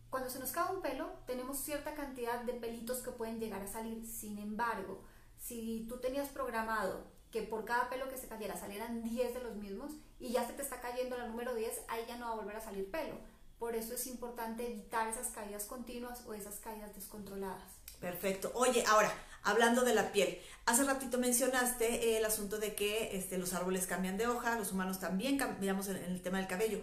cuando 0.09 0.29
se 0.29 0.39
nos 0.39 0.51
cae 0.51 0.73
un 0.73 0.81
pelo, 0.81 1.11
tenemos 1.27 1.59
cierta 1.59 1.93
cantidad 1.93 2.41
de 2.41 2.53
pelitos 2.53 2.99
que 2.99 3.11
pueden 3.11 3.39
llegar 3.39 3.61
a 3.61 3.67
salir. 3.67 4.05
Sin 4.07 4.39
embargo, 4.39 5.03
si 5.37 5.85
tú 5.87 5.97
tenías 5.97 6.29
programado 6.29 7.05
que 7.31 7.43
por 7.43 7.63
cada 7.63 7.89
pelo 7.89 8.09
que 8.09 8.17
se 8.17 8.27
cayera 8.27 8.57
salieran 8.57 9.03
10 9.03 9.35
de 9.35 9.41
los 9.41 9.55
mismos 9.55 9.91
y 10.19 10.31
ya 10.31 10.47
se 10.47 10.53
te 10.53 10.63
está 10.63 10.81
cayendo 10.81 11.15
la 11.15 11.27
número 11.27 11.53
10, 11.53 11.83
ahí 11.89 12.05
ya 12.07 12.17
no 12.17 12.25
va 12.25 12.31
a 12.31 12.37
volver 12.37 12.55
a 12.55 12.61
salir 12.61 12.89
pelo. 12.89 13.15
Por 13.59 13.75
eso 13.75 13.93
es 13.93 14.07
importante 14.07 14.65
evitar 14.65 15.07
esas 15.07 15.27
caídas 15.27 15.65
continuas 15.65 16.25
o 16.25 16.33
esas 16.33 16.59
caídas 16.59 16.95
descontroladas. 16.95 17.71
Perfecto. 17.99 18.51
Oye, 18.55 18.83
ahora, 18.87 19.11
hablando 19.43 19.83
de 19.83 19.95
la 19.95 20.11
piel, 20.11 20.39
hace 20.65 20.83
ratito 20.83 21.17
mencionaste 21.17 22.17
el 22.17 22.25
asunto 22.25 22.57
de 22.57 22.75
que 22.75 23.15
este, 23.17 23.37
los 23.37 23.53
árboles 23.53 23.87
cambian 23.87 24.17
de 24.17 24.27
hoja, 24.27 24.57
los 24.57 24.71
humanos 24.71 24.99
también 24.99 25.37
cambiamos 25.37 25.87
en 25.87 25.97
el 25.97 26.21
tema 26.21 26.37
del 26.37 26.47
cabello. 26.47 26.81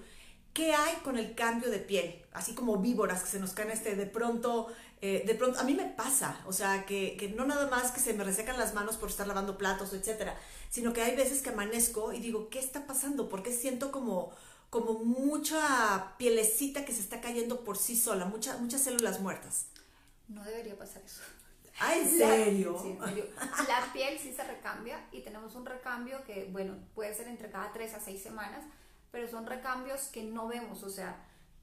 ¿Qué 0.57 0.73
hay 0.73 0.95
con 1.05 1.19
el 1.19 1.35
cambio 1.35 1.71
de 1.71 1.79
piel? 1.79 2.25
Así 2.33 2.55
como 2.55 2.79
víboras 2.79 3.23
que 3.23 3.29
se 3.29 3.39
nos 3.39 3.53
caen 3.53 3.71
este, 3.71 3.95
de 3.95 4.07
pronto, 4.07 4.69
eh, 5.03 5.23
de 5.27 5.35
pronto, 5.35 5.61
a 5.61 5.65
mí 5.65 5.75
me 5.75 5.85
pasa, 5.85 6.41
o 6.47 6.53
sea, 6.55 6.87
que, 6.87 7.35
no 7.37 7.45
nada 7.45 7.69
más 7.69 7.93
que 7.93 8.01
se 8.01 8.15
me 8.15 8.25
resecan 8.25 8.59
las 8.59 8.73
manos 8.73 8.97
por 8.97 9.11
estar 9.11 9.27
lavando 9.27 9.59
platos, 9.59 9.93
etcétera, 9.93 10.35
sino 10.71 10.95
que 10.95 11.03
hay 11.03 11.15
veces 11.15 11.43
que 11.43 11.51
amanezco 11.51 12.15
y 12.15 12.21
digo, 12.21 12.49
¿qué 12.49 12.59
está 12.59 12.87
pasando? 12.87 13.29
Porque 13.29 13.53
siento 13.53 13.93
como, 13.93 14.33
como 14.71 14.95
mucha 14.95 16.15
pielecita 16.17 16.87
que 16.87 16.95
se 16.95 17.03
está 17.03 17.21
cayendo 17.21 17.63
por 17.63 17.77
sí 17.77 17.95
sola, 17.95 18.25
mucha, 18.25 18.57
muchas 18.57 18.81
células 18.81 19.21
muertas. 19.21 19.67
No 20.29 20.43
debería 20.43 20.79
pasar 20.79 21.03
eso. 21.05 21.21
¿Ah, 21.79 21.97
en 21.97 22.09
serio? 22.09 22.79
sí, 22.81 22.89
en 22.91 23.05
serio. 23.05 23.25
La 23.69 23.93
piel 23.93 24.19
sí 24.19 24.33
se 24.33 24.45
recambia 24.45 25.07
y 25.13 25.21
tenemos 25.21 25.55
un 25.55 25.67
recambio 25.67 26.25
que, 26.25 26.49
bueno, 26.51 26.75
puede 26.95 27.15
ser 27.15 27.29
entre 27.29 27.51
cada 27.51 27.73
tres 27.73 27.95
a 27.95 28.01
seis 28.01 28.23
semanas 28.23 28.65
pero 29.17 29.29
son 29.29 29.47
recambios 29.47 30.09
que 30.09 30.25
no 30.25 30.47
vemos, 30.47 30.83
o 30.83 30.91
sea, 30.91 31.17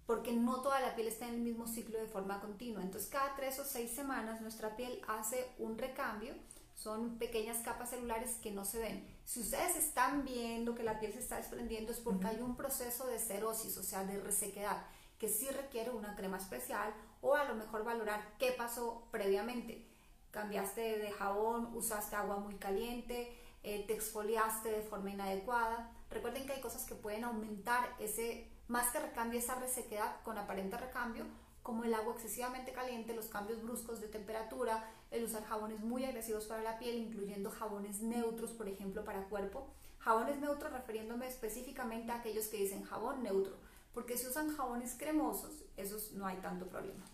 porque 0.07 0.33
no 0.33 0.61
toda 0.61 0.79
la 0.79 0.95
piel 0.95 1.07
está 1.07 1.27
en 1.27 1.35
el 1.35 1.41
mismo 1.41 1.67
ciclo 1.67 1.99
de 1.99 2.07
forma 2.07 2.41
continua. 2.41 2.81
Entonces, 2.81 3.11
cada 3.11 3.35
tres 3.35 3.59
o 3.59 3.63
seis 3.63 3.91
semanas 3.91 4.41
nuestra 4.41 4.75
piel 4.75 4.99
hace 5.07 5.51
un 5.59 5.77
recambio, 5.77 6.33
son 6.73 7.19
pequeñas 7.19 7.59
capas 7.59 7.91
celulares 7.91 8.39
que 8.41 8.49
no 8.49 8.65
se 8.65 8.79
ven. 8.79 9.07
Si 9.23 9.39
ustedes 9.39 9.75
están 9.75 10.25
viendo 10.25 10.73
que 10.73 10.81
la 10.81 10.99
piel 10.99 11.13
se 11.13 11.19
está 11.19 11.37
desprendiendo 11.37 11.91
es 11.91 11.99
porque 11.99 12.25
hay 12.25 12.41
un 12.41 12.57
proceso 12.57 13.05
de 13.05 13.19
cerosis, 13.19 13.77
o 13.77 13.83
sea, 13.83 14.03
de 14.03 14.19
resequedad, 14.19 14.83
que 15.19 15.29
sí 15.29 15.47
requiere 15.51 15.91
una 15.91 16.15
crema 16.15 16.37
especial 16.37 16.91
o 17.21 17.35
a 17.35 17.43
lo 17.43 17.53
mejor 17.53 17.83
valorar 17.83 18.33
qué 18.39 18.51
pasó 18.51 19.07
previamente. 19.11 19.87
Cambiaste 20.33 20.97
de 20.97 21.11
jabón, 21.11 21.69
usaste 21.75 22.15
agua 22.15 22.37
muy 22.37 22.55
caliente, 22.55 23.37
eh, 23.61 23.85
te 23.85 23.93
exfoliaste 23.93 24.71
de 24.71 24.81
forma 24.81 25.11
inadecuada. 25.11 25.91
Recuerden 26.09 26.47
que 26.47 26.53
hay 26.53 26.59
cosas 26.59 26.85
que 26.85 26.95
pueden 26.95 27.23
aumentar 27.23 27.95
ese, 27.99 28.49
más 28.67 28.91
que 28.91 28.99
recambio, 28.99 29.37
esa 29.37 29.53
resequedad 29.59 30.23
con 30.23 30.39
aparente 30.39 30.75
recambio, 30.75 31.25
como 31.61 31.83
el 31.83 31.93
agua 31.93 32.15
excesivamente 32.15 32.71
caliente, 32.71 33.13
los 33.13 33.27
cambios 33.27 33.61
bruscos 33.61 34.01
de 34.01 34.07
temperatura, 34.07 34.89
el 35.11 35.23
usar 35.23 35.45
jabones 35.45 35.81
muy 35.81 36.03
agresivos 36.03 36.45
para 36.45 36.63
la 36.63 36.79
piel, 36.79 36.97
incluyendo 36.97 37.51
jabones 37.51 38.01
neutros, 38.01 38.53
por 38.53 38.67
ejemplo, 38.67 39.05
para 39.05 39.25
cuerpo. 39.25 39.67
Jabones 39.99 40.39
neutros 40.39 40.73
refiriéndome 40.73 41.27
específicamente 41.27 42.11
a 42.11 42.15
aquellos 42.15 42.47
que 42.47 42.57
dicen 42.57 42.81
jabón 42.81 43.21
neutro, 43.21 43.55
porque 43.93 44.17
si 44.17 44.25
usan 44.25 44.57
jabones 44.57 44.95
cremosos, 44.97 45.63
esos 45.77 46.13
no 46.13 46.25
hay 46.25 46.37
tanto 46.37 46.65
problema. 46.65 47.05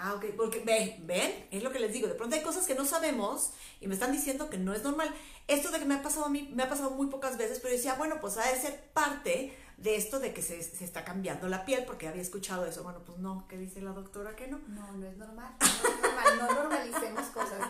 Ah, 0.00 0.14
ok, 0.14 0.26
porque 0.36 0.60
ven, 0.60 1.04
ven, 1.08 1.48
es 1.50 1.64
lo 1.64 1.72
que 1.72 1.80
les 1.80 1.92
digo, 1.92 2.06
de 2.06 2.14
pronto 2.14 2.36
hay 2.36 2.42
cosas 2.42 2.66
que 2.68 2.76
no 2.76 2.84
sabemos 2.84 3.50
y 3.80 3.88
me 3.88 3.94
están 3.94 4.12
diciendo 4.12 4.48
que 4.48 4.56
no 4.56 4.72
es 4.72 4.84
normal. 4.84 5.12
Esto 5.48 5.72
de 5.72 5.80
que 5.80 5.86
me 5.86 5.94
ha 5.94 6.02
pasado 6.02 6.26
a 6.26 6.28
mí, 6.28 6.48
me 6.54 6.62
ha 6.62 6.68
pasado 6.68 6.90
muy 6.90 7.08
pocas 7.08 7.36
veces, 7.36 7.58
pero 7.58 7.74
decía, 7.74 7.94
bueno, 7.94 8.20
pues 8.20 8.36
ha 8.36 8.48
de 8.48 8.60
ser 8.60 8.80
parte 8.92 9.58
de 9.76 9.96
esto 9.96 10.20
de 10.20 10.32
que 10.32 10.40
se, 10.40 10.62
se, 10.62 10.84
está 10.84 11.04
cambiando 11.04 11.48
la 11.48 11.64
piel, 11.64 11.84
porque 11.84 12.06
había 12.06 12.22
escuchado 12.22 12.64
eso. 12.64 12.84
Bueno, 12.84 13.00
pues 13.04 13.18
no, 13.18 13.46
¿qué 13.48 13.58
dice 13.58 13.80
la 13.80 13.90
doctora 13.90 14.36
que 14.36 14.46
no? 14.46 14.60
No, 14.68 14.92
no 14.92 15.06
es 15.06 15.16
normal. 15.16 15.56
No 15.60 15.66
es 15.66 16.02
normal, 16.02 16.38
no 16.38 16.62
normalicemos 16.62 17.26
cosas. 17.30 17.60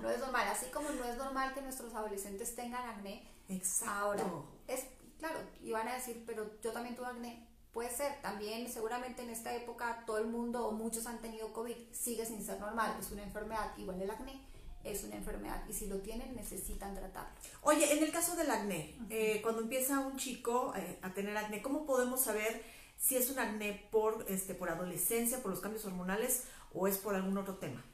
No 0.00 0.10
es 0.10 0.18
normal. 0.20 0.48
Así 0.48 0.66
como 0.66 0.88
no 0.88 1.04
es 1.04 1.18
normal 1.18 1.52
que 1.52 1.60
nuestros 1.60 1.92
adolescentes 1.94 2.54
tengan 2.54 2.88
acné. 2.88 3.30
Exacto. 3.48 3.92
Ahora, 3.92 4.24
es 4.68 4.86
claro, 5.18 5.38
y 5.62 5.72
van 5.72 5.88
a 5.88 5.94
decir, 5.94 6.22
pero 6.26 6.50
yo 6.62 6.72
también 6.72 6.96
tuve 6.96 7.06
acné. 7.08 7.46
Puede 7.74 7.90
ser, 7.90 8.22
también 8.22 8.70
seguramente 8.70 9.22
en 9.22 9.30
esta 9.30 9.52
época 9.52 10.04
todo 10.06 10.18
el 10.18 10.28
mundo 10.28 10.68
o 10.68 10.70
muchos 10.70 11.06
han 11.06 11.20
tenido 11.20 11.52
COVID, 11.52 11.74
sigue 11.90 12.24
sin 12.24 12.42
ser 12.42 12.60
normal, 12.60 12.96
es 13.00 13.10
una 13.10 13.24
enfermedad, 13.24 13.76
igual 13.76 14.00
el 14.00 14.08
acné 14.08 14.40
es 14.84 15.02
una 15.02 15.16
enfermedad 15.16 15.64
y 15.68 15.72
si 15.72 15.88
lo 15.88 15.98
tienen 15.98 16.36
necesitan 16.36 16.94
tratarlo. 16.94 17.34
Oye, 17.62 17.92
en 17.92 18.04
el 18.04 18.12
caso 18.12 18.36
del 18.36 18.48
acné, 18.50 18.94
eh, 19.10 19.40
cuando 19.42 19.62
empieza 19.62 19.98
un 19.98 20.16
chico 20.16 20.72
eh, 20.76 21.00
a 21.02 21.12
tener 21.14 21.36
acné, 21.36 21.62
¿cómo 21.62 21.84
podemos 21.84 22.20
saber 22.20 22.62
si 22.96 23.16
es 23.16 23.28
un 23.28 23.40
acné 23.40 23.88
por, 23.90 24.24
este, 24.28 24.54
por 24.54 24.70
adolescencia, 24.70 25.42
por 25.42 25.50
los 25.50 25.60
cambios 25.60 25.84
hormonales 25.84 26.44
o 26.72 26.86
es 26.86 26.98
por 26.98 27.16
algún 27.16 27.36
otro 27.38 27.56
tema? 27.56 27.84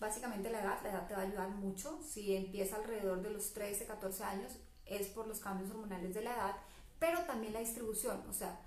Básicamente 0.00 0.50
la 0.50 0.62
edad, 0.62 0.80
la 0.82 0.90
edad 0.90 1.06
te 1.06 1.14
va 1.14 1.20
a 1.20 1.26
ayudar 1.26 1.48
mucho. 1.50 2.00
Si 2.02 2.34
empieza 2.34 2.74
alrededor 2.74 3.22
de 3.22 3.30
los 3.30 3.52
13, 3.52 3.86
14 3.86 4.24
años, 4.24 4.52
es 4.84 5.06
por 5.06 5.28
los 5.28 5.38
cambios 5.38 5.70
hormonales 5.70 6.12
de 6.12 6.22
la 6.22 6.34
edad, 6.34 6.56
pero 6.98 7.20
también 7.20 7.52
la 7.52 7.60
distribución, 7.60 8.20
o 8.28 8.32
sea, 8.32 8.58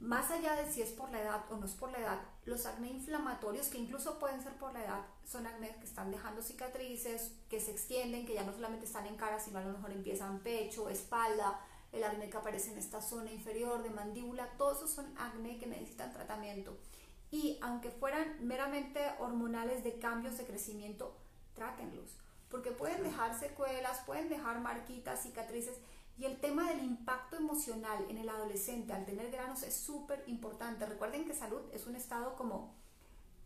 más 0.00 0.30
allá 0.30 0.54
de 0.54 0.70
si 0.70 0.80
es 0.80 0.90
por 0.90 1.10
la 1.10 1.20
edad 1.20 1.44
o 1.50 1.56
no 1.56 1.66
es 1.66 1.74
por 1.74 1.90
la 1.90 1.98
edad, 1.98 2.20
los 2.44 2.66
acné 2.66 2.88
inflamatorios, 2.88 3.68
que 3.68 3.78
incluso 3.78 4.18
pueden 4.18 4.40
ser 4.42 4.52
por 4.54 4.72
la 4.72 4.84
edad, 4.84 5.06
son 5.24 5.46
acné 5.46 5.74
que 5.76 5.84
están 5.84 6.10
dejando 6.10 6.40
cicatrices, 6.40 7.32
que 7.48 7.60
se 7.60 7.72
extienden, 7.72 8.24
que 8.24 8.34
ya 8.34 8.44
no 8.44 8.52
solamente 8.52 8.86
están 8.86 9.06
en 9.06 9.16
cara, 9.16 9.40
sino 9.40 9.58
a 9.58 9.64
lo 9.64 9.72
mejor 9.72 9.90
empiezan 9.90 10.38
pecho, 10.40 10.88
espalda, 10.88 11.60
el 11.90 12.04
acné 12.04 12.30
que 12.30 12.36
aparece 12.36 12.70
en 12.70 12.78
esta 12.78 13.02
zona 13.02 13.32
inferior 13.32 13.82
de 13.82 13.90
mandíbula, 13.90 14.48
todos 14.56 14.78
esos 14.78 14.90
son 14.90 15.18
acné 15.18 15.58
que 15.58 15.66
necesitan 15.66 16.12
tratamiento. 16.12 16.76
Y 17.30 17.58
aunque 17.60 17.90
fueran 17.90 18.46
meramente 18.46 19.00
hormonales 19.18 19.84
de 19.84 19.98
cambios 19.98 20.38
de 20.38 20.46
crecimiento, 20.46 21.16
trátenlos, 21.54 22.16
porque 22.48 22.70
pueden 22.70 23.02
dejar 23.02 23.38
secuelas, 23.38 24.00
pueden 24.06 24.28
dejar 24.28 24.60
marquitas, 24.60 25.22
cicatrices, 25.22 25.76
y 26.18 26.24
el 26.24 26.38
tema 26.40 26.68
del 26.68 26.82
impacto 26.82 27.36
emocional 27.36 28.04
en 28.08 28.18
el 28.18 28.28
adolescente 28.28 28.92
al 28.92 29.06
tener 29.06 29.30
granos 29.30 29.62
es 29.62 29.74
súper 29.74 30.24
importante. 30.26 30.84
Recuerden 30.84 31.24
que 31.24 31.34
salud 31.34 31.60
es 31.72 31.86
un 31.86 31.94
estado 31.94 32.34
como, 32.34 32.74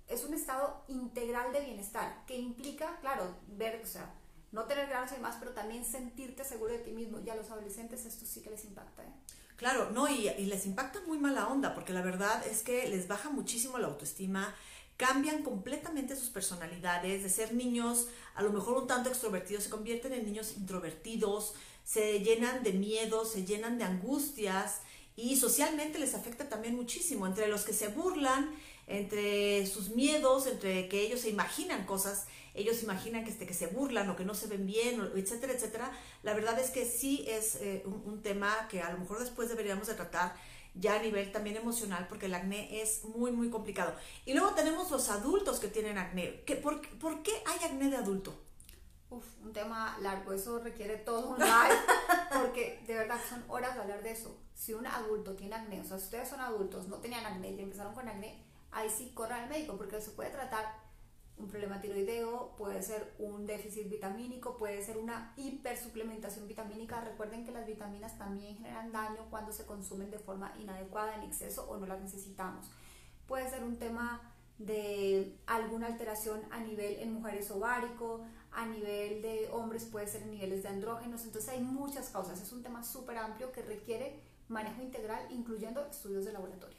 es 0.09 0.25
un 0.25 0.33
estado 0.33 0.83
integral 0.88 1.52
de 1.52 1.61
bienestar, 1.61 2.25
que 2.26 2.37
implica, 2.37 2.99
claro, 3.00 3.37
ver, 3.47 3.83
o 3.83 3.87
sea, 3.87 4.14
no 4.52 4.64
tener 4.64 4.88
granos 4.88 5.12
y 5.12 5.17
demás, 5.17 5.37
pero 5.38 5.52
también 5.52 5.85
sentirte 5.85 6.45
seguro 6.45 6.73
de 6.73 6.79
ti 6.79 6.93
mismo. 6.93 7.21
Y 7.21 7.29
a 7.29 7.37
los 7.37 7.50
adolescentes 7.50 8.07
esto 8.07 8.25
sí 8.25 8.41
que 8.41 8.50
les 8.50 8.64
impacta. 8.64 9.02
¿eh? 9.02 9.12
Claro, 9.57 9.91
no, 9.91 10.09
y, 10.09 10.29
y 10.29 10.47
les 10.47 10.64
impacta 10.64 11.00
muy 11.07 11.19
mala 11.19 11.49
onda, 11.49 11.75
porque 11.75 11.93
la 11.93 12.02
verdad 12.02 12.47
es 12.47 12.62
que 12.62 12.88
les 12.88 13.07
baja 13.07 13.29
muchísimo 13.29 13.79
la 13.79 13.88
autoestima, 13.88 14.55
cambian 14.97 15.43
completamente 15.43 16.17
sus 16.17 16.31
personalidades, 16.31 17.23
de 17.23 17.29
ser 17.29 17.55
niños 17.55 18.09
a 18.35 18.43
lo 18.43 18.50
mejor 18.50 18.79
un 18.79 18.87
tanto 18.87 19.09
extrovertidos, 19.09 19.64
se 19.64 19.71
convierten 19.71 20.12
en 20.12 20.25
niños 20.25 20.57
introvertidos, 20.57 21.55
se 21.85 22.21
llenan 22.21 22.62
de 22.62 22.73
miedo, 22.73 23.25
se 23.25 23.45
llenan 23.45 23.79
de 23.79 23.85
angustias 23.85 24.81
y 25.17 25.37
socialmente 25.37 25.99
les 25.99 26.15
afecta 26.15 26.49
también 26.49 26.75
muchísimo, 26.75 27.27
entre 27.27 27.49
los 27.49 27.65
que 27.65 27.73
se 27.73 27.89
burlan, 27.89 28.51
entre 28.87 29.67
sus 29.67 29.91
miedos, 29.91 30.47
entre 30.47 30.89
que 30.89 31.03
ellos 31.03 31.21
se 31.21 31.31
imaginan 31.31 31.85
cosas, 31.85 32.27
ellos 32.55 32.83
imaginan 32.83 33.25
que, 33.25 33.31
este, 33.31 33.47
que 33.47 33.55
se 33.55 33.67
burlan 33.67 34.09
o 34.11 34.17
que 34.17 34.25
no 34.25 34.35
se 34.35 34.47
ven 34.47 34.67
bien, 34.67 35.11
etcétera, 35.15 35.53
etcétera. 35.53 35.93
La 36.23 36.35
verdad 36.35 36.59
es 36.59 36.71
que 36.71 36.85
sí 36.85 37.25
es 37.29 37.57
eh, 37.57 37.83
un, 37.87 38.23
tema 38.23 38.69
que 38.69 38.83
a 38.83 38.93
lo 38.93 38.99
mejor 38.99 39.21
después 39.21 39.49
deberíamos 39.49 39.87
de 39.87 39.95
tratar 39.95 40.35
ya 40.75 40.95
a 40.95 41.03
nivel 41.03 41.33
también 41.33 41.57
emocional, 41.57 42.07
porque 42.09 42.27
el 42.27 42.35
acné 42.35 42.83
es 42.83 43.05
muy, 43.05 43.33
muy 43.33 43.51
complicado. 43.51 43.95
Y 44.25 44.33
luego 44.33 44.55
tenemos 44.55 44.91
los 44.91 45.09
adultos 45.11 45.61
que 45.61 45.69
tienen 45.69 45.99
acné. 45.99 46.43
¿Qué, 46.47 46.57
por, 46.57 46.81
¿Por 46.99 47.23
qué 47.23 47.33
hay 47.47 47.67
acné 47.67 47.91
de 47.91 47.97
adulto? 47.97 48.35
Uf, 49.12 49.26
un 49.45 49.52
tema 49.52 49.99
largo, 50.00 50.33
eso 50.33 50.59
requiere 50.59 50.97
todo 50.97 51.31
un 51.31 51.38
live, 51.38 51.78
porque 52.33 52.83
de 52.87 52.95
verdad 52.95 53.19
son 53.28 53.45
horas 53.49 53.75
de 53.75 53.83
hablar 53.83 54.02
de 54.02 54.12
eso. 54.12 54.35
Si 54.54 54.73
un 54.73 54.87
adulto 54.87 55.35
tiene 55.35 55.54
acné, 55.54 55.83
o 55.83 55.85
sea, 55.85 55.99
si 55.99 56.04
ustedes 56.04 56.28
son 56.28 56.40
adultos, 56.40 56.88
no 56.88 56.97
tenían 56.97 57.26
acné 57.26 57.50
y 57.50 57.61
empezaron 57.61 57.92
con 57.92 58.09
acné, 58.09 58.42
ahí 58.71 58.88
sí 58.88 59.12
corran 59.14 59.42
al 59.42 59.49
médico, 59.50 59.76
porque 59.76 60.00
se 60.00 60.12
puede 60.12 60.31
tratar 60.31 60.64
un 61.37 61.49
problema 61.49 61.81
tiroideo, 61.81 62.54
puede 62.57 62.83
ser 62.83 63.14
un 63.19 63.47
déficit 63.47 63.90
vitamínico, 63.90 64.57
puede 64.57 64.83
ser 64.83 64.97
una 64.97 65.35
hipersuplementación 65.37 66.49
vitamínica. 66.49 67.00
Recuerden 67.02 67.45
que 67.45 67.52
las 67.52 67.66
vitaminas 67.66 68.16
también 68.16 68.57
generan 68.57 68.92
daño 68.92 69.26
cuando 69.28 69.52
se 69.52 69.66
consumen 69.66 70.11
de 70.11 70.19
forma 70.19 70.54
inadecuada, 70.59 71.16
en 71.16 71.23
exceso 71.23 71.69
o 71.69 71.76
no 71.76 71.87
las 71.87 72.00
necesitamos. 72.00 72.71
Puede 73.26 73.50
ser 73.50 73.62
un 73.62 73.76
tema 73.78 74.33
de 74.59 75.38
alguna 75.47 75.88
alteración 75.88 76.40
a 76.50 76.61
nivel 76.61 77.00
en 77.00 77.12
mujeres 77.12 77.50
ovárico, 77.50 78.25
a 78.54 78.66
nivel 78.66 79.23
de 79.23 79.49
hombres 79.52 79.85
puede 79.85 80.06
ser 80.06 80.23
en 80.23 80.30
niveles 80.30 80.62
de 80.62 80.68
andrógenos, 80.68 81.25
entonces 81.25 81.50
hay 81.50 81.61
muchas 81.61 82.11
causas, 82.11 82.40
es 82.40 82.52
un 82.52 82.62
tema 82.62 82.85
súper 82.85 83.18
amplio 83.18 83.50
que 83.52 83.62
requiere 83.62 84.21
manejo 84.49 84.82
integral, 84.82 85.26
incluyendo 85.30 85.87
estudios 85.87 86.25
de 86.25 86.32
laboratorio. 86.32 86.78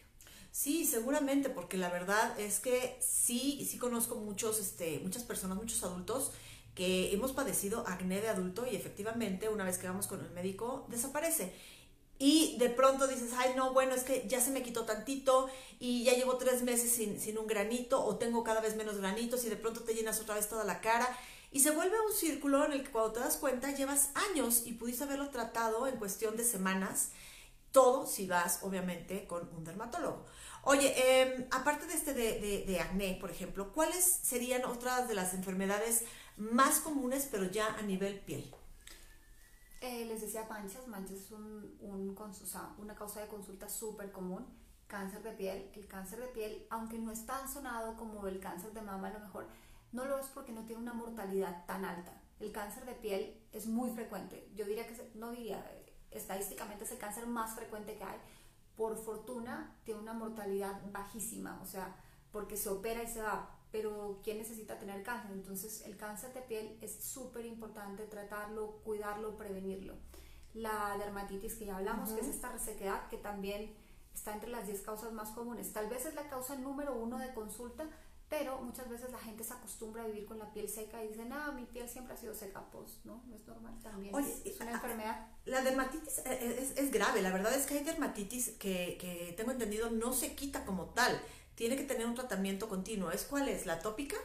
Sí, 0.51 0.85
seguramente, 0.85 1.49
porque 1.49 1.77
la 1.77 1.89
verdad 1.89 2.39
es 2.39 2.59
que 2.59 2.95
sí, 3.01 3.67
sí 3.69 3.79
conozco 3.79 4.15
muchos, 4.15 4.59
este, 4.59 4.99
muchas 4.99 5.23
personas, 5.23 5.57
muchos 5.57 5.83
adultos 5.83 6.31
que 6.75 7.11
hemos 7.11 7.33
padecido 7.33 7.83
acné 7.87 8.21
de 8.21 8.29
adulto 8.29 8.65
y 8.71 8.75
efectivamente 8.75 9.49
una 9.49 9.63
vez 9.63 9.79
que 9.79 9.87
vamos 9.87 10.05
con 10.05 10.23
el 10.23 10.29
médico 10.31 10.85
desaparece. 10.89 11.53
Y 12.19 12.55
de 12.59 12.69
pronto 12.69 13.07
dices, 13.07 13.31
ay, 13.35 13.53
no, 13.55 13.73
bueno, 13.73 13.95
es 13.95 14.03
que 14.03 14.27
ya 14.27 14.39
se 14.39 14.51
me 14.51 14.61
quitó 14.61 14.85
tantito 14.85 15.49
y 15.79 16.03
ya 16.03 16.13
llevo 16.13 16.37
tres 16.37 16.61
meses 16.61 16.91
sin, 16.91 17.19
sin 17.19 17.37
un 17.39 17.47
granito 17.47 18.03
o 18.03 18.17
tengo 18.17 18.43
cada 18.43 18.61
vez 18.61 18.75
menos 18.75 18.97
granitos 18.97 19.43
y 19.45 19.49
de 19.49 19.55
pronto 19.55 19.81
te 19.81 19.95
llenas 19.95 20.21
otra 20.21 20.35
vez 20.35 20.47
toda 20.47 20.63
la 20.63 20.81
cara 20.81 21.07
y 21.53 21.59
se 21.59 21.69
vuelve 21.69 21.95
un 22.01 22.11
círculo 22.11 22.65
en 22.65 22.73
el 22.73 22.83
que 22.83 22.89
cuando 22.89 23.13
te 23.13 23.19
das 23.19 23.37
cuenta 23.37 23.71
llevas 23.71 24.09
años 24.31 24.63
y 24.65 24.73
pudiste 24.73 25.03
haberlo 25.03 25.29
tratado 25.29 25.85
en 25.85 25.97
cuestión 25.97 26.35
de 26.35 26.43
semanas. 26.43 27.11
Todo 27.71 28.07
si 28.07 28.27
vas, 28.27 28.63
obviamente, 28.63 29.27
con 29.27 29.47
un 29.55 29.63
dermatólogo. 29.63 30.25
Oye, 30.63 30.93
em, 31.21 31.45
aparte 31.51 31.85
de 31.85 31.93
este 31.93 32.13
de, 32.15 32.63
de, 32.65 32.79
acné, 32.79 33.17
por 33.21 33.29
ejemplo, 33.29 33.71
¿cuáles 33.71 34.03
serían 34.03 34.65
otras 34.65 35.07
de 35.07 35.13
las 35.13 35.35
enfermedades 35.35 36.03
más 36.37 36.79
comunes, 36.79 37.27
pero 37.29 37.45
ya 37.45 37.75
a 37.75 37.83
nivel 37.83 38.19
piel? 38.21 38.51
Eh, 39.81 40.05
les 40.05 40.21
decía 40.21 40.47
manchas, 40.49 40.87
manchas 40.87 41.17
es 41.17 41.31
un, 41.31 41.77
un, 41.81 42.17
una 42.79 42.95
causa 42.95 43.21
de 43.21 43.27
consulta 43.27 43.69
súper 43.69 44.11
común. 44.11 44.43
Cáncer 44.87 45.21
de 45.21 45.31
piel, 45.31 45.69
el 45.75 45.87
cáncer 45.87 46.19
de 46.19 46.27
piel, 46.27 46.65
aunque 46.71 46.97
no 46.97 47.11
es 47.11 47.25
tan 47.25 47.47
sonado 47.51 47.95
como 47.95 48.25
el 48.27 48.39
cáncer 48.39 48.73
de 48.73 48.81
mama, 48.81 49.09
a 49.09 49.13
lo 49.13 49.19
mejor 49.19 49.47
no 49.93 50.05
lo 50.05 50.19
es 50.19 50.27
porque 50.27 50.51
no 50.51 50.65
tiene 50.65 50.81
una 50.81 50.93
mortalidad 50.93 51.65
tan 51.65 51.85
alta. 51.85 52.19
El 52.39 52.51
cáncer 52.51 52.85
de 52.85 52.93
piel 52.93 53.39
es 53.53 53.67
muy 53.67 53.91
frecuente. 53.91 54.49
Yo 54.55 54.65
diría 54.65 54.85
que, 54.85 55.11
no 55.15 55.31
diría, 55.31 55.63
estadísticamente 56.11 56.83
es 56.83 56.91
el 56.91 56.97
cáncer 56.97 57.27
más 57.27 57.55
frecuente 57.55 57.95
que 57.95 58.03
hay. 58.03 58.17
Por 58.75 58.97
fortuna 58.97 59.77
tiene 59.85 60.01
una 60.01 60.13
mortalidad 60.13 60.81
bajísima, 60.91 61.59
o 61.61 61.65
sea, 61.65 61.95
porque 62.31 62.57
se 62.57 62.69
opera 62.69 63.03
y 63.03 63.07
se 63.07 63.21
va. 63.21 63.49
Pero 63.71 64.19
¿quién 64.23 64.39
necesita 64.39 64.77
tener 64.77 65.03
cáncer? 65.03 65.31
Entonces 65.31 65.83
el 65.85 65.95
cáncer 65.95 66.33
de 66.33 66.41
piel 66.41 66.77
es 66.81 67.03
súper 67.03 67.45
importante 67.45 68.05
tratarlo, 68.05 68.81
cuidarlo, 68.83 69.37
prevenirlo. 69.37 69.95
La 70.53 70.97
dermatitis 70.97 71.55
que 71.55 71.65
ya 71.65 71.77
hablamos, 71.77 72.11
que 72.11 72.21
es 72.21 72.27
esta 72.27 72.51
resequedad 72.51 73.07
que 73.09 73.17
también 73.17 73.75
está 74.13 74.33
entre 74.33 74.49
las 74.49 74.67
10 74.67 74.81
causas 74.81 75.11
más 75.11 75.31
comunes. 75.31 75.73
Tal 75.73 75.89
vez 75.89 76.05
es 76.05 76.13
la 76.13 76.29
causa 76.29 76.55
número 76.55 76.93
uno 76.95 77.17
de 77.17 77.33
consulta, 77.33 77.87
pero 78.33 78.57
muchas 78.57 78.89
veces 78.89 79.11
la 79.11 79.19
gente 79.19 79.43
se 79.43 79.53
acostumbra 79.53 80.01
a 80.01 80.07
vivir 80.07 80.25
con 80.25 80.39
la 80.39 80.51
piel 80.51 80.67
seca 80.67 81.03
y 81.03 81.09
dice, 81.09 81.23
no, 81.23 81.51
mi 81.53 81.65
piel 81.65 81.87
siempre 81.87 82.15
ha 82.15 82.17
sido 82.17 82.33
seca, 82.33 82.63
pues 82.71 82.99
no, 83.03 83.21
no 83.27 83.35
es 83.35 83.45
normal 83.45 83.77
también. 83.83 84.15
es, 84.15 84.59
una 84.59 84.71
enfermedad. 84.71 85.27
La 85.45 85.61
dermatitis 85.61 86.17
eh, 86.17 86.23
eh, 86.25 86.57
es, 86.59 86.75
es, 86.75 86.91
grave, 86.91 87.21
la 87.21 87.31
verdad 87.31 87.53
es 87.53 87.67
que 87.67 87.75
hay 87.75 87.83
dermatitis 87.83 88.49
que, 88.57 88.97
que, 88.99 89.35
tengo 89.37 89.51
entendido 89.51 89.91
no 89.91 90.13
se 90.13 90.33
quita 90.33 90.65
como 90.65 90.85
tal, 90.85 91.21
tiene 91.53 91.75
que 91.75 91.83
tener 91.83 92.07
un 92.07 92.15
tratamiento 92.15 92.67
continuo. 92.67 93.11
¿Es 93.11 93.23
cuál 93.23 93.47
es? 93.49 93.67
¿La 93.67 93.77
tópica? 93.77 94.17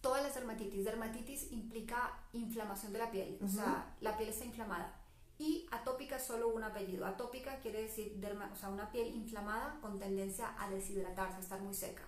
Todas 0.00 0.22
las 0.22 0.34
dermatitis. 0.34 0.82
Dermatitis 0.82 1.52
implica 1.52 2.18
inflamación 2.32 2.94
de 2.94 3.00
la 3.00 3.10
piel, 3.10 3.38
o 3.44 3.48
sea, 3.48 3.96
la 4.00 4.16
piel 4.16 4.30
está 4.30 4.46
inflamada. 4.46 4.96
Y 5.38 5.66
atópica 5.70 6.16
es 6.16 6.22
solo 6.22 6.48
un 6.48 6.64
apellido. 6.64 7.04
Atópica 7.04 7.58
quiere 7.60 7.82
decir 7.82 8.14
derma, 8.16 8.50
o 8.50 8.56
sea, 8.56 8.70
una 8.70 8.90
piel 8.90 9.14
inflamada 9.14 9.78
con 9.82 9.98
tendencia 9.98 10.54
a 10.58 10.70
deshidratarse, 10.70 11.36
a 11.36 11.40
estar 11.40 11.60
muy 11.60 11.74
seca. 11.74 12.02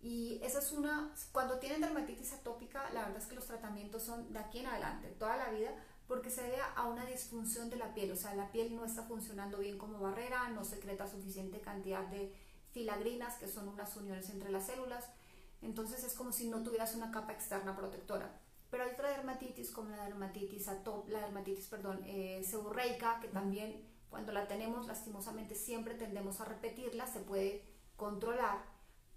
Y 0.00 0.40
esa 0.42 0.60
es 0.60 0.72
una, 0.72 1.12
cuando 1.32 1.58
tienen 1.58 1.80
dermatitis 1.80 2.32
atópica, 2.32 2.88
la 2.90 3.02
verdad 3.02 3.18
es 3.18 3.26
que 3.26 3.34
los 3.34 3.46
tratamientos 3.46 4.04
son 4.04 4.32
de 4.32 4.38
aquí 4.38 4.60
en 4.60 4.66
adelante, 4.66 5.08
toda 5.18 5.36
la 5.36 5.50
vida, 5.50 5.70
porque 6.06 6.30
se 6.30 6.42
debe 6.42 6.58
a 6.76 6.84
una 6.84 7.04
disfunción 7.04 7.68
de 7.68 7.76
la 7.76 7.92
piel, 7.94 8.12
o 8.12 8.16
sea, 8.16 8.34
la 8.34 8.50
piel 8.52 8.74
no 8.74 8.84
está 8.84 9.02
funcionando 9.02 9.58
bien 9.58 9.76
como 9.76 9.98
barrera, 9.98 10.48
no 10.50 10.64
secreta 10.64 11.06
suficiente 11.06 11.60
cantidad 11.60 12.06
de 12.06 12.32
filagrinas, 12.70 13.34
que 13.36 13.48
son 13.48 13.68
unas 13.68 13.94
uniones 13.96 14.30
entre 14.30 14.50
las 14.50 14.66
células, 14.66 15.04
entonces 15.62 16.04
es 16.04 16.14
como 16.14 16.32
si 16.32 16.48
no 16.48 16.62
tuvieras 16.62 16.94
una 16.94 17.10
capa 17.10 17.32
externa 17.32 17.76
protectora. 17.76 18.40
Pero 18.70 18.84
hay 18.84 18.90
otra 18.90 19.10
dermatitis 19.10 19.70
como 19.70 19.90
la 19.90 20.04
dermatitis, 20.04 20.68
atop, 20.68 21.08
la 21.08 21.20
dermatitis 21.20 21.66
perdón, 21.66 22.02
eh, 22.04 22.42
seborreica, 22.44 23.18
que 23.20 23.28
también 23.28 23.84
Cuando 24.10 24.32
la 24.32 24.48
tenemos, 24.48 24.86
lastimosamente, 24.86 25.54
siempre 25.54 25.94
tendemos 25.94 26.40
a 26.40 26.46
repetirla, 26.46 27.06
se 27.06 27.20
puede 27.20 27.62
controlar, 27.96 28.64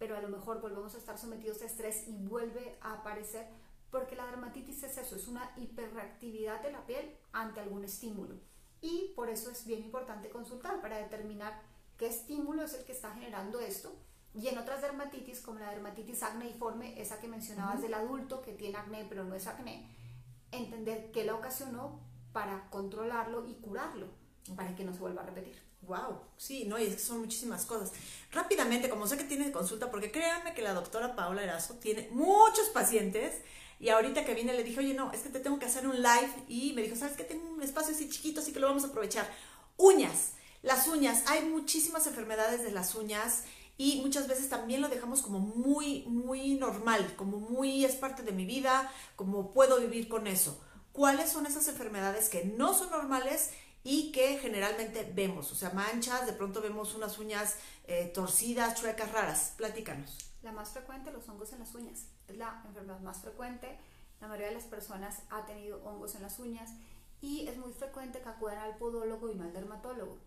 pero 0.01 0.17
a 0.17 0.21
lo 0.21 0.29
mejor 0.29 0.59
volvemos 0.61 0.95
a 0.95 0.97
estar 0.97 1.15
sometidos 1.15 1.61
a 1.61 1.65
estrés 1.65 2.07
y 2.07 2.17
vuelve 2.25 2.75
a 2.81 2.93
aparecer, 2.93 3.45
porque 3.91 4.15
la 4.15 4.25
dermatitis 4.25 4.81
es 4.81 4.97
eso, 4.97 5.15
es 5.15 5.27
una 5.27 5.51
hiperreactividad 5.57 6.59
de 6.63 6.71
la 6.71 6.87
piel 6.87 7.15
ante 7.33 7.59
algún 7.59 7.83
estímulo. 7.83 8.33
Y 8.81 9.13
por 9.15 9.29
eso 9.29 9.51
es 9.51 9.63
bien 9.63 9.83
importante 9.83 10.31
consultar 10.31 10.81
para 10.81 10.97
determinar 10.97 11.61
qué 11.97 12.07
estímulo 12.07 12.63
es 12.63 12.73
el 12.73 12.83
que 12.83 12.93
está 12.93 13.13
generando 13.13 13.59
esto. 13.59 13.95
Y 14.33 14.47
en 14.47 14.57
otras 14.57 14.81
dermatitis, 14.81 15.39
como 15.39 15.59
la 15.59 15.69
dermatitis 15.69 16.23
acneiforme, 16.23 16.99
esa 16.99 17.19
que 17.19 17.27
mencionabas 17.27 17.83
del 17.83 17.93
adulto 17.93 18.41
que 18.41 18.53
tiene 18.53 18.79
acné 18.79 19.05
pero 19.07 19.23
no 19.23 19.35
es 19.35 19.45
acné, 19.45 19.87
entender 20.51 21.11
qué 21.11 21.25
la 21.25 21.35
ocasionó 21.35 21.99
para 22.33 22.71
controlarlo 22.71 23.47
y 23.47 23.53
curarlo, 23.53 24.07
para 24.55 24.75
que 24.75 24.83
no 24.83 24.95
se 24.95 24.99
vuelva 24.99 25.21
a 25.21 25.27
repetir. 25.27 25.70
Wow, 25.81 26.19
sí, 26.37 26.65
no, 26.65 26.77
y 26.77 26.85
es 26.85 26.93
que 26.93 26.99
son 26.99 27.19
muchísimas 27.19 27.65
cosas. 27.65 27.91
Rápidamente, 28.31 28.89
como 28.89 29.07
sé 29.07 29.17
que 29.17 29.23
tiene 29.23 29.51
consulta, 29.51 29.89
porque 29.89 30.11
créanme 30.11 30.53
que 30.53 30.61
la 30.61 30.73
doctora 30.73 31.15
Paula 31.15 31.43
Erazo 31.43 31.75
tiene 31.75 32.07
muchos 32.11 32.69
pacientes 32.69 33.41
y 33.79 33.89
ahorita 33.89 34.23
que 34.23 34.35
vine 34.35 34.53
le 34.53 34.63
dije, 34.63 34.79
oye, 34.79 34.93
no, 34.93 35.11
es 35.11 35.21
que 35.21 35.29
te 35.29 35.39
tengo 35.39 35.57
que 35.57 35.65
hacer 35.65 35.87
un 35.87 35.95
live 35.95 36.31
y 36.47 36.73
me 36.73 36.83
dijo, 36.83 36.95
¿sabes 36.95 37.17
qué? 37.17 37.23
Tengo 37.23 37.49
un 37.49 37.63
espacio 37.63 37.95
así 37.95 38.09
chiquito, 38.09 38.39
así 38.39 38.53
que 38.53 38.59
lo 38.59 38.67
vamos 38.67 38.83
a 38.83 38.87
aprovechar. 38.87 39.27
Uñas, 39.75 40.33
las 40.61 40.87
uñas, 40.87 41.23
hay 41.25 41.45
muchísimas 41.45 42.05
enfermedades 42.05 42.61
de 42.61 42.71
las 42.71 42.93
uñas 42.93 43.43
y 43.77 44.01
muchas 44.01 44.27
veces 44.27 44.49
también 44.49 44.81
lo 44.81 44.89
dejamos 44.89 45.23
como 45.23 45.39
muy, 45.39 46.03
muy 46.03 46.53
normal, 46.53 47.15
como 47.15 47.39
muy 47.39 47.83
es 47.83 47.95
parte 47.95 48.21
de 48.21 48.31
mi 48.31 48.45
vida, 48.45 48.91
como 49.15 49.51
puedo 49.51 49.79
vivir 49.79 50.07
con 50.07 50.27
eso. 50.27 50.61
¿Cuáles 50.91 51.31
son 51.31 51.47
esas 51.47 51.67
enfermedades 51.67 52.29
que 52.29 52.45
no 52.45 52.75
son 52.75 52.91
normales 52.91 53.49
y 53.83 54.11
que 54.11 54.37
generalmente 54.37 55.11
vemos? 55.13 55.51
O 55.51 55.55
sea, 55.55 55.71
manchas, 55.71 56.25
de 56.25 56.33
pronto 56.33 56.61
vemos 56.61 56.93
unas 56.95 57.17
uñas 57.17 57.55
eh, 57.85 58.11
torcidas, 58.13 58.79
chuecas, 58.79 59.11
raras. 59.11 59.53
Platícanos. 59.57 60.17
La 60.43 60.51
más 60.51 60.69
frecuente, 60.69 61.11
los 61.11 61.27
hongos 61.29 61.53
en 61.53 61.59
las 61.59 61.73
uñas. 61.75 62.05
Es 62.27 62.37
la 62.37 62.63
enfermedad 62.65 62.99
más 62.99 63.19
frecuente. 63.19 63.77
La 64.19 64.27
mayoría 64.27 64.49
de 64.49 64.55
las 64.55 64.65
personas 64.65 65.21
ha 65.29 65.45
tenido 65.45 65.83
hongos 65.83 66.15
en 66.15 66.21
las 66.21 66.37
uñas 66.39 66.71
y 67.21 67.47
es 67.47 67.57
muy 67.57 67.73
frecuente 67.73 68.21
que 68.21 68.29
acudan 68.29 68.59
al 68.59 68.77
podólogo 68.77 69.31
y 69.31 69.35
no 69.35 69.43
al 69.43 69.53
dermatólogo. 69.53 70.17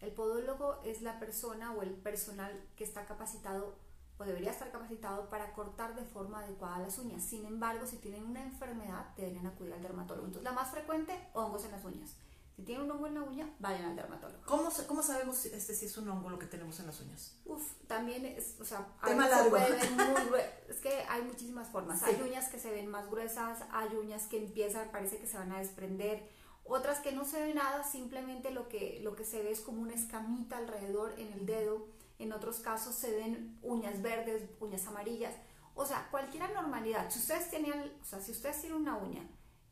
El 0.00 0.12
podólogo 0.12 0.80
es 0.84 1.02
la 1.02 1.18
persona 1.18 1.72
o 1.72 1.82
el 1.82 1.90
personal 1.90 2.52
que 2.76 2.84
está 2.84 3.04
capacitado 3.04 3.74
o 4.18 4.24
debería 4.24 4.50
estar 4.50 4.70
capacitado 4.70 5.30
para 5.30 5.52
cortar 5.52 5.94
de 5.94 6.04
forma 6.04 6.40
adecuada 6.40 6.80
las 6.80 6.98
uñas. 6.98 7.22
Sin 7.22 7.46
embargo, 7.46 7.86
si 7.86 7.96
tienen 7.96 8.24
una 8.24 8.42
enfermedad, 8.42 9.06
deberían 9.16 9.46
acudir 9.46 9.72
al 9.72 9.82
dermatólogo. 9.82 10.26
Entonces, 10.26 10.44
la 10.44 10.52
más 10.52 10.70
frecuente, 10.70 11.14
hongos 11.34 11.64
en 11.64 11.70
las 11.70 11.84
uñas. 11.84 12.16
Si 12.58 12.64
tienen 12.64 12.86
un 12.86 12.90
hongo 12.90 13.06
en 13.06 13.14
la 13.14 13.22
uña, 13.22 13.48
vayan 13.60 13.84
al 13.84 13.94
dermatólogo. 13.94 14.42
¿Cómo, 14.44 14.68
cómo 14.88 15.00
sabemos 15.00 15.46
este, 15.46 15.76
si 15.76 15.86
es 15.86 15.96
un 15.96 16.08
hongo 16.08 16.28
lo 16.28 16.40
que 16.40 16.46
tenemos 16.46 16.80
en 16.80 16.86
las 16.86 17.00
uñas? 17.00 17.36
Uf, 17.44 17.62
también 17.86 18.26
es, 18.26 18.56
o 18.60 18.64
sea, 18.64 18.84
Tema 19.06 19.28
largo. 19.28 19.56
muy 19.96 20.40
es 20.68 20.80
que 20.80 21.02
hay 21.08 21.22
muchísimas 21.22 21.68
formas. 21.68 22.02
Hay 22.02 22.20
uñas 22.20 22.48
que 22.48 22.58
se 22.58 22.72
ven 22.72 22.88
más 22.88 23.08
gruesas, 23.08 23.60
hay 23.70 23.94
uñas 23.94 24.26
que 24.26 24.38
empiezan, 24.38 24.90
parece 24.90 25.18
que 25.18 25.28
se 25.28 25.38
van 25.38 25.52
a 25.52 25.60
desprender, 25.60 26.28
otras 26.64 26.98
que 26.98 27.12
no 27.12 27.24
se 27.24 27.40
ve 27.40 27.54
nada, 27.54 27.84
simplemente 27.84 28.50
lo 28.50 28.68
que, 28.68 28.98
lo 29.04 29.14
que 29.14 29.24
se 29.24 29.40
ve 29.40 29.52
es 29.52 29.60
como 29.60 29.80
una 29.80 29.94
escamita 29.94 30.56
alrededor 30.56 31.14
en 31.16 31.32
el 31.34 31.46
dedo. 31.46 31.86
En 32.18 32.32
otros 32.32 32.58
casos 32.58 32.96
se 32.96 33.14
ven 33.14 33.56
uñas 33.62 34.02
verdes, 34.02 34.42
uñas 34.58 34.84
amarillas. 34.88 35.32
O 35.76 35.86
sea, 35.86 36.08
cualquier 36.10 36.42
anormalidad. 36.42 37.08
Si 37.08 37.20
ustedes 37.20 37.52
tenían, 37.52 37.92
o 38.02 38.04
sea, 38.04 38.20
si 38.20 38.32
ustedes 38.32 38.60
tienen 38.60 38.80
una 38.80 38.96
uña 38.96 39.30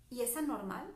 y 0.09 0.21
es 0.21 0.37
anormal, 0.37 0.87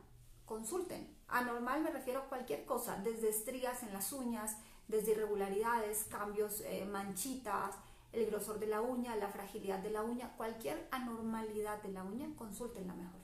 consulten. 0.45 1.19
Anormal 1.31 1.81
me 1.81 1.91
refiero 1.91 2.19
a 2.19 2.25
cualquier 2.25 2.65
cosa, 2.65 2.97
desde 2.97 3.29
estrías 3.29 3.83
en 3.83 3.93
las 3.93 4.11
uñas, 4.11 4.57
desde 4.87 5.11
irregularidades, 5.11 6.05
cambios, 6.09 6.61
eh, 6.61 6.85
manchitas, 6.85 7.75
el 8.13 8.25
grosor 8.25 8.59
de 8.59 8.67
la 8.67 8.81
uña, 8.81 9.15
la 9.15 9.29
fragilidad 9.29 9.79
de 9.79 9.91
la 9.91 10.03
uña, 10.03 10.33
cualquier 10.35 10.87
anormalidad 10.91 11.81
de 11.81 11.89
la 11.89 12.03
uña, 12.03 12.27
consultenla 12.37 12.93
mejor. 12.93 13.21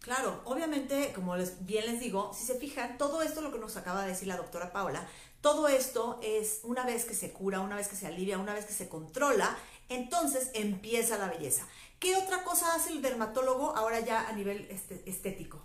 Claro, 0.00 0.40
obviamente, 0.46 1.12
como 1.14 1.34
bien 1.60 1.86
les 1.86 2.00
digo, 2.00 2.32
si 2.34 2.44
se 2.44 2.56
fijan, 2.56 2.98
todo 2.98 3.22
esto 3.22 3.40
lo 3.40 3.52
que 3.52 3.58
nos 3.58 3.76
acaba 3.76 4.02
de 4.02 4.08
decir 4.08 4.26
la 4.26 4.36
doctora 4.36 4.72
Paula, 4.72 5.06
todo 5.40 5.68
esto 5.68 6.18
es 6.22 6.60
una 6.64 6.84
vez 6.84 7.04
que 7.04 7.14
se 7.14 7.32
cura, 7.32 7.60
una 7.60 7.76
vez 7.76 7.88
que 7.88 7.96
se 7.96 8.06
alivia, 8.06 8.38
una 8.38 8.54
vez 8.54 8.64
que 8.64 8.72
se 8.72 8.88
controla, 8.88 9.56
entonces 9.88 10.50
empieza 10.54 11.18
la 11.18 11.28
belleza. 11.28 11.68
¿Qué 12.00 12.16
otra 12.16 12.42
cosa 12.42 12.74
hace 12.74 12.90
el 12.90 13.02
dermatólogo 13.02 13.76
ahora 13.76 14.00
ya 14.00 14.26
a 14.28 14.32
nivel 14.32 14.66
este, 14.70 15.02
estético? 15.08 15.60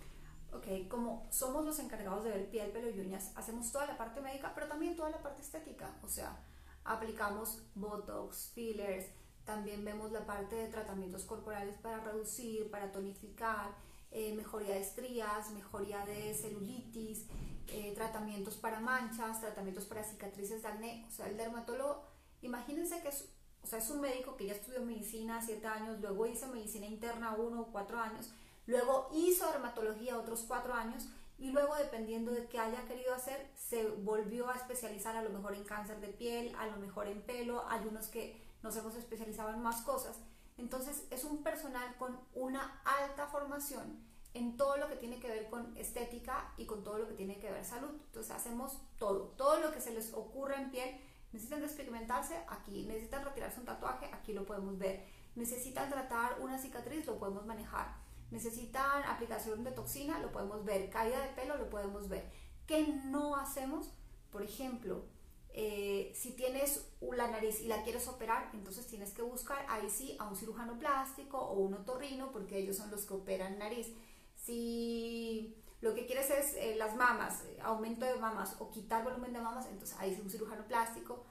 Ok, 0.58 0.88
como 0.88 1.24
somos 1.30 1.64
los 1.64 1.78
encargados 1.78 2.24
de 2.24 2.30
ver 2.30 2.50
piel, 2.50 2.72
pelo 2.72 2.90
y 2.90 2.98
uñas, 2.98 3.30
hacemos 3.36 3.70
toda 3.70 3.86
la 3.86 3.96
parte 3.96 4.20
médica, 4.20 4.50
pero 4.56 4.66
también 4.66 4.96
toda 4.96 5.10
la 5.10 5.22
parte 5.22 5.40
estética. 5.40 5.94
O 6.02 6.08
sea, 6.08 6.36
aplicamos 6.84 7.62
botox, 7.76 8.50
fillers, 8.54 9.06
también 9.44 9.84
vemos 9.84 10.10
la 10.10 10.26
parte 10.26 10.56
de 10.56 10.66
tratamientos 10.66 11.24
corporales 11.24 11.76
para 11.78 12.00
reducir, 12.00 12.72
para 12.72 12.90
tonificar, 12.90 13.70
eh, 14.10 14.34
mejoría 14.34 14.74
de 14.74 14.80
estrías, 14.80 15.50
mejoría 15.52 16.04
de 16.04 16.34
celulitis, 16.34 17.26
eh, 17.68 17.92
tratamientos 17.94 18.56
para 18.56 18.80
manchas, 18.80 19.40
tratamientos 19.40 19.84
para 19.84 20.02
cicatrices 20.02 20.62
de 20.62 20.68
acné. 20.68 21.06
O 21.06 21.12
sea, 21.12 21.28
el 21.28 21.36
dermatólogo, 21.36 22.02
imagínense 22.42 23.00
que 23.00 23.10
es, 23.10 23.28
o 23.62 23.66
sea, 23.68 23.78
es 23.78 23.88
un 23.90 24.00
médico 24.00 24.36
que 24.36 24.46
ya 24.46 24.54
estudió 24.54 24.82
medicina 24.82 25.40
siete 25.40 25.68
años, 25.68 26.00
luego 26.00 26.26
hizo 26.26 26.48
medicina 26.48 26.86
interna 26.86 27.36
uno 27.36 27.60
o 27.60 27.66
cuatro 27.70 28.00
años 28.00 28.32
Luego 28.68 29.08
hizo 29.14 29.50
dermatología 29.50 30.18
otros 30.18 30.44
cuatro 30.46 30.74
años 30.74 31.08
y 31.38 31.52
luego 31.52 31.74
dependiendo 31.76 32.32
de 32.32 32.46
qué 32.48 32.58
haya 32.58 32.84
querido 32.84 33.14
hacer, 33.14 33.50
se 33.56 33.88
volvió 33.88 34.50
a 34.50 34.56
especializar 34.56 35.16
a 35.16 35.22
lo 35.22 35.30
mejor 35.30 35.54
en 35.54 35.64
cáncer 35.64 35.98
de 36.00 36.08
piel, 36.08 36.54
a 36.54 36.66
lo 36.66 36.76
mejor 36.76 37.06
en 37.06 37.22
pelo, 37.22 37.66
hay 37.70 37.86
unos 37.86 38.08
que 38.08 38.44
nos 38.62 38.76
hemos 38.76 38.94
especializado 38.94 39.54
en 39.54 39.62
más 39.62 39.80
cosas. 39.80 40.18
Entonces 40.58 41.06
es 41.10 41.24
un 41.24 41.42
personal 41.42 41.96
con 41.96 42.20
una 42.34 42.82
alta 42.84 43.26
formación 43.28 44.04
en 44.34 44.58
todo 44.58 44.76
lo 44.76 44.86
que 44.88 44.96
tiene 44.96 45.18
que 45.18 45.28
ver 45.28 45.48
con 45.48 45.74
estética 45.78 46.52
y 46.58 46.66
con 46.66 46.84
todo 46.84 46.98
lo 46.98 47.08
que 47.08 47.14
tiene 47.14 47.38
que 47.38 47.50
ver 47.50 47.64
salud. 47.64 47.94
Entonces 48.08 48.32
hacemos 48.32 48.82
todo, 48.98 49.32
todo 49.38 49.60
lo 49.60 49.72
que 49.72 49.80
se 49.80 49.94
les 49.94 50.12
ocurra 50.12 50.60
en 50.60 50.70
piel. 50.70 51.00
Necesitan 51.32 51.62
despigmentarse 51.62 52.36
aquí, 52.48 52.84
necesitan 52.84 53.24
retirarse 53.24 53.60
un 53.60 53.66
tatuaje, 53.66 54.10
aquí 54.12 54.34
lo 54.34 54.44
podemos 54.44 54.76
ver. 54.78 55.06
Necesitan 55.36 55.88
tratar 55.88 56.38
una 56.40 56.58
cicatriz, 56.58 57.06
lo 57.06 57.18
podemos 57.18 57.46
manejar 57.46 58.07
necesitan 58.30 59.04
aplicación 59.04 59.64
de 59.64 59.72
toxina, 59.72 60.18
lo 60.18 60.32
podemos 60.32 60.64
ver, 60.64 60.90
caída 60.90 61.20
de 61.20 61.28
pelo, 61.28 61.56
lo 61.56 61.70
podemos 61.70 62.08
ver. 62.08 62.30
¿Qué 62.66 62.86
no 63.06 63.36
hacemos? 63.36 63.90
Por 64.30 64.42
ejemplo, 64.42 65.04
eh, 65.50 66.12
si 66.14 66.32
tienes 66.32 66.86
la 67.00 67.28
nariz 67.28 67.60
y 67.60 67.68
la 67.68 67.82
quieres 67.82 68.06
operar, 68.08 68.50
entonces 68.52 68.86
tienes 68.86 69.12
que 69.12 69.22
buscar 69.22 69.64
ahí 69.68 69.88
sí 69.90 70.16
a 70.18 70.28
un 70.28 70.36
cirujano 70.36 70.78
plástico 70.78 71.38
o 71.38 71.58
un 71.60 71.74
otorrino, 71.74 72.30
porque 72.30 72.58
ellos 72.58 72.76
son 72.76 72.90
los 72.90 73.06
que 73.06 73.14
operan 73.14 73.58
nariz. 73.58 73.88
Si 74.36 75.56
lo 75.80 75.94
que 75.94 76.06
quieres 76.06 76.30
es 76.30 76.54
eh, 76.54 76.76
las 76.76 76.94
mamas, 76.96 77.42
aumento 77.62 78.04
de 78.04 78.14
mamas 78.16 78.56
o 78.58 78.70
quitar 78.70 79.02
volumen 79.02 79.32
de 79.32 79.40
mamas, 79.40 79.66
entonces 79.66 79.96
ahí 79.98 80.12
es 80.12 80.20
un 80.20 80.30
cirujano 80.30 80.64
plástico. 80.66 81.24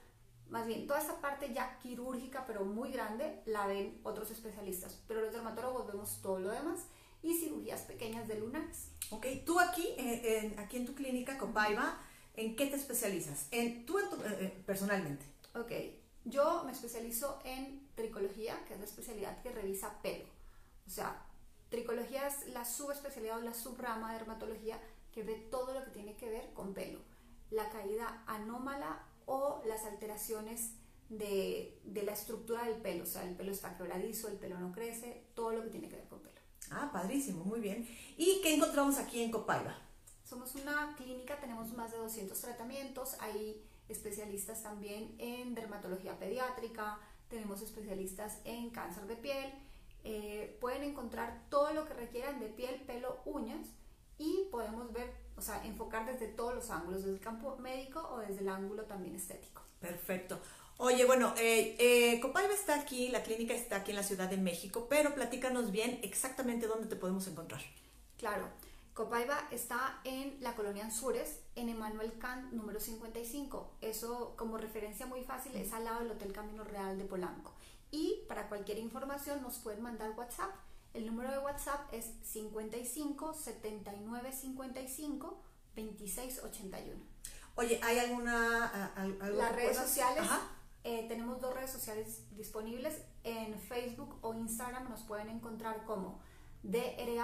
Más 0.50 0.66
bien, 0.66 0.86
toda 0.86 1.00
esa 1.00 1.20
parte 1.20 1.52
ya 1.52 1.78
quirúrgica, 1.78 2.44
pero 2.46 2.64
muy 2.64 2.90
grande, 2.90 3.42
la 3.44 3.66
ven 3.66 4.00
otros 4.02 4.30
especialistas. 4.30 4.98
Pero 5.06 5.20
los 5.20 5.32
dermatólogos 5.32 5.86
vemos 5.86 6.20
todo 6.22 6.38
lo 6.38 6.50
demás 6.50 6.86
y 7.22 7.34
cirugías 7.34 7.82
pequeñas 7.82 8.28
de 8.28 8.38
lunares. 8.38 8.90
Ok, 9.10 9.26
tú 9.44 9.58
aquí, 9.60 9.94
en, 9.96 10.58
aquí 10.58 10.78
en 10.78 10.86
tu 10.86 10.94
clínica, 10.94 11.36
Copaiba, 11.38 11.98
¿en 12.34 12.56
qué 12.56 12.66
te 12.66 12.76
especializas? 12.76 13.48
En, 13.50 13.84
tú 13.84 13.98
eh, 13.98 14.04
eh, 14.24 14.62
personalmente. 14.64 15.24
Ok, 15.54 15.72
yo 16.24 16.62
me 16.64 16.72
especializo 16.72 17.40
en 17.44 17.88
tricología, 17.94 18.64
que 18.66 18.74
es 18.74 18.78
la 18.78 18.86
especialidad 18.86 19.42
que 19.42 19.50
revisa 19.50 20.00
pelo. 20.02 20.24
O 20.86 20.90
sea, 20.90 21.22
tricología 21.68 22.26
es 22.26 22.46
la 22.48 22.64
subespecialidad 22.64 23.38
o 23.38 23.42
la 23.42 23.54
subrama 23.54 24.12
de 24.12 24.18
dermatología 24.18 24.80
que 25.12 25.22
ve 25.22 25.34
todo 25.50 25.74
lo 25.74 25.84
que 25.84 25.90
tiene 25.90 26.16
que 26.16 26.30
ver 26.30 26.52
con 26.54 26.74
pelo. 26.74 27.00
La 27.50 27.68
caída 27.70 28.22
anómala 28.26 29.02
o 29.28 29.62
las 29.66 29.84
alteraciones 29.84 30.72
de, 31.10 31.80
la 31.84 32.12
estructura 32.12 32.64
del 32.64 32.80
pelo, 32.80 33.04
o 33.04 33.06
sea, 33.06 33.22
el 33.24 33.36
pelo 33.36 33.52
está 33.52 33.76
quebradizo, 33.76 34.28
el 34.28 34.38
pelo 34.38 34.58
no 34.58 34.72
crece, 34.72 35.26
todo 35.34 35.52
lo 35.52 35.62
que 35.62 35.68
tiene 35.68 35.88
que 35.88 35.96
ver 35.96 36.08
con 36.08 36.20
pelo. 36.20 36.40
Ah, 36.70 36.90
padrísimo, 36.92 37.44
muy 37.44 37.60
bien. 37.60 37.86
¿Y 38.16 38.40
qué 38.42 38.54
encontramos 38.54 38.98
aquí 38.98 39.22
en 39.22 39.30
Copaiba? 39.30 39.76
Somos 40.24 40.54
una 40.56 40.94
clínica, 40.96 41.38
tenemos 41.40 41.72
más 41.74 41.92
de 41.92 41.98
200 41.98 42.38
tratamientos, 42.40 43.16
hay 43.20 43.62
especialistas 43.88 44.62
también 44.62 45.14
en 45.18 45.54
dermatología 45.54 46.18
pediátrica, 46.18 46.98
tenemos 47.28 47.62
especialistas 47.62 48.38
en 48.44 48.70
cáncer 48.70 49.06
de 49.06 49.16
piel, 49.16 49.52
eh, 50.04 50.56
pueden 50.60 50.82
encontrar 50.82 51.44
todo 51.50 51.72
lo 51.72 51.86
que 51.86 51.94
requieran 51.94 52.40
de 52.40 52.48
piel, 52.48 52.82
pelo, 52.82 53.20
uñas 53.24 53.68
y 54.18 54.48
podemos 54.50 54.92
ver, 54.92 55.12
o 55.38 55.42
sea, 55.42 55.64
enfocar 55.64 56.04
desde 56.06 56.26
todos 56.26 56.54
los 56.54 56.70
ángulos, 56.70 57.02
desde 57.02 57.14
el 57.14 57.20
campo 57.20 57.56
médico 57.56 58.00
o 58.12 58.18
desde 58.18 58.40
el 58.40 58.48
ángulo 58.48 58.82
también 58.84 59.14
estético. 59.14 59.62
Perfecto. 59.80 60.40
Oye, 60.78 61.04
bueno, 61.04 61.34
eh, 61.38 61.76
eh 61.78 62.20
está 62.52 62.80
aquí, 62.80 63.08
la 63.08 63.22
clínica 63.22 63.54
está 63.54 63.76
aquí 63.76 63.92
en 63.92 63.96
la 63.96 64.02
Ciudad 64.02 64.28
de 64.28 64.36
México, 64.36 64.86
pero 64.90 65.14
platícanos 65.14 65.70
bien 65.70 66.00
exactamente 66.02 66.66
dónde 66.66 66.86
te 66.86 66.96
podemos 66.96 67.26
encontrar. 67.26 67.62
Claro, 68.16 68.46
Copaiba 68.94 69.48
está 69.50 70.00
en 70.04 70.36
la 70.40 70.54
colonia 70.54 70.84
Anzures, 70.84 71.38
en 71.56 71.68
Emanuel 71.68 72.18
Kant 72.18 72.52
número 72.52 72.80
55. 72.80 73.76
Eso 73.80 74.34
como 74.36 74.58
referencia 74.58 75.06
muy 75.06 75.22
fácil 75.22 75.54
es 75.56 75.72
al 75.72 75.84
lado 75.84 76.00
del 76.00 76.10
Hotel 76.10 76.32
Camino 76.32 76.64
Real 76.64 76.98
de 76.98 77.04
Polanco. 77.04 77.54
Y 77.90 78.24
para 78.28 78.48
cualquier 78.48 78.78
información 78.78 79.40
nos 79.40 79.58
pueden 79.58 79.82
mandar 79.82 80.10
WhatsApp. 80.16 80.50
El 80.98 81.06
número 81.06 81.30
de 81.30 81.38
WhatsApp 81.38 81.94
es 81.94 82.12
55 82.24 83.32
79 83.32 84.32
55 84.32 85.40
26 85.76 86.42
81. 86.42 87.00
Oye, 87.54 87.80
¿hay 87.84 88.00
alguna... 88.00 88.92
Las 89.32 89.54
redes 89.54 89.76
sociales, 89.76 90.28
eh, 90.82 91.06
tenemos 91.06 91.40
dos 91.40 91.54
redes 91.54 91.70
sociales 91.70 92.24
disponibles. 92.32 93.00
En 93.22 93.56
Facebook 93.60 94.18
o 94.22 94.34
Instagram 94.34 94.90
nos 94.90 95.02
pueden 95.02 95.28
encontrar 95.28 95.84
como 95.84 96.18
DRA.paola 96.64 97.20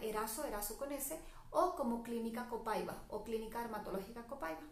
Erazo, 0.00 0.46
Erazo 0.46 0.78
con 0.78 0.92
S, 0.92 1.20
o 1.50 1.76
como 1.76 2.02
Clínica 2.02 2.48
Copaiba 2.48 3.04
o 3.08 3.24
Clínica 3.24 3.58
Dermatológica 3.58 4.26
Copaiba. 4.26 4.62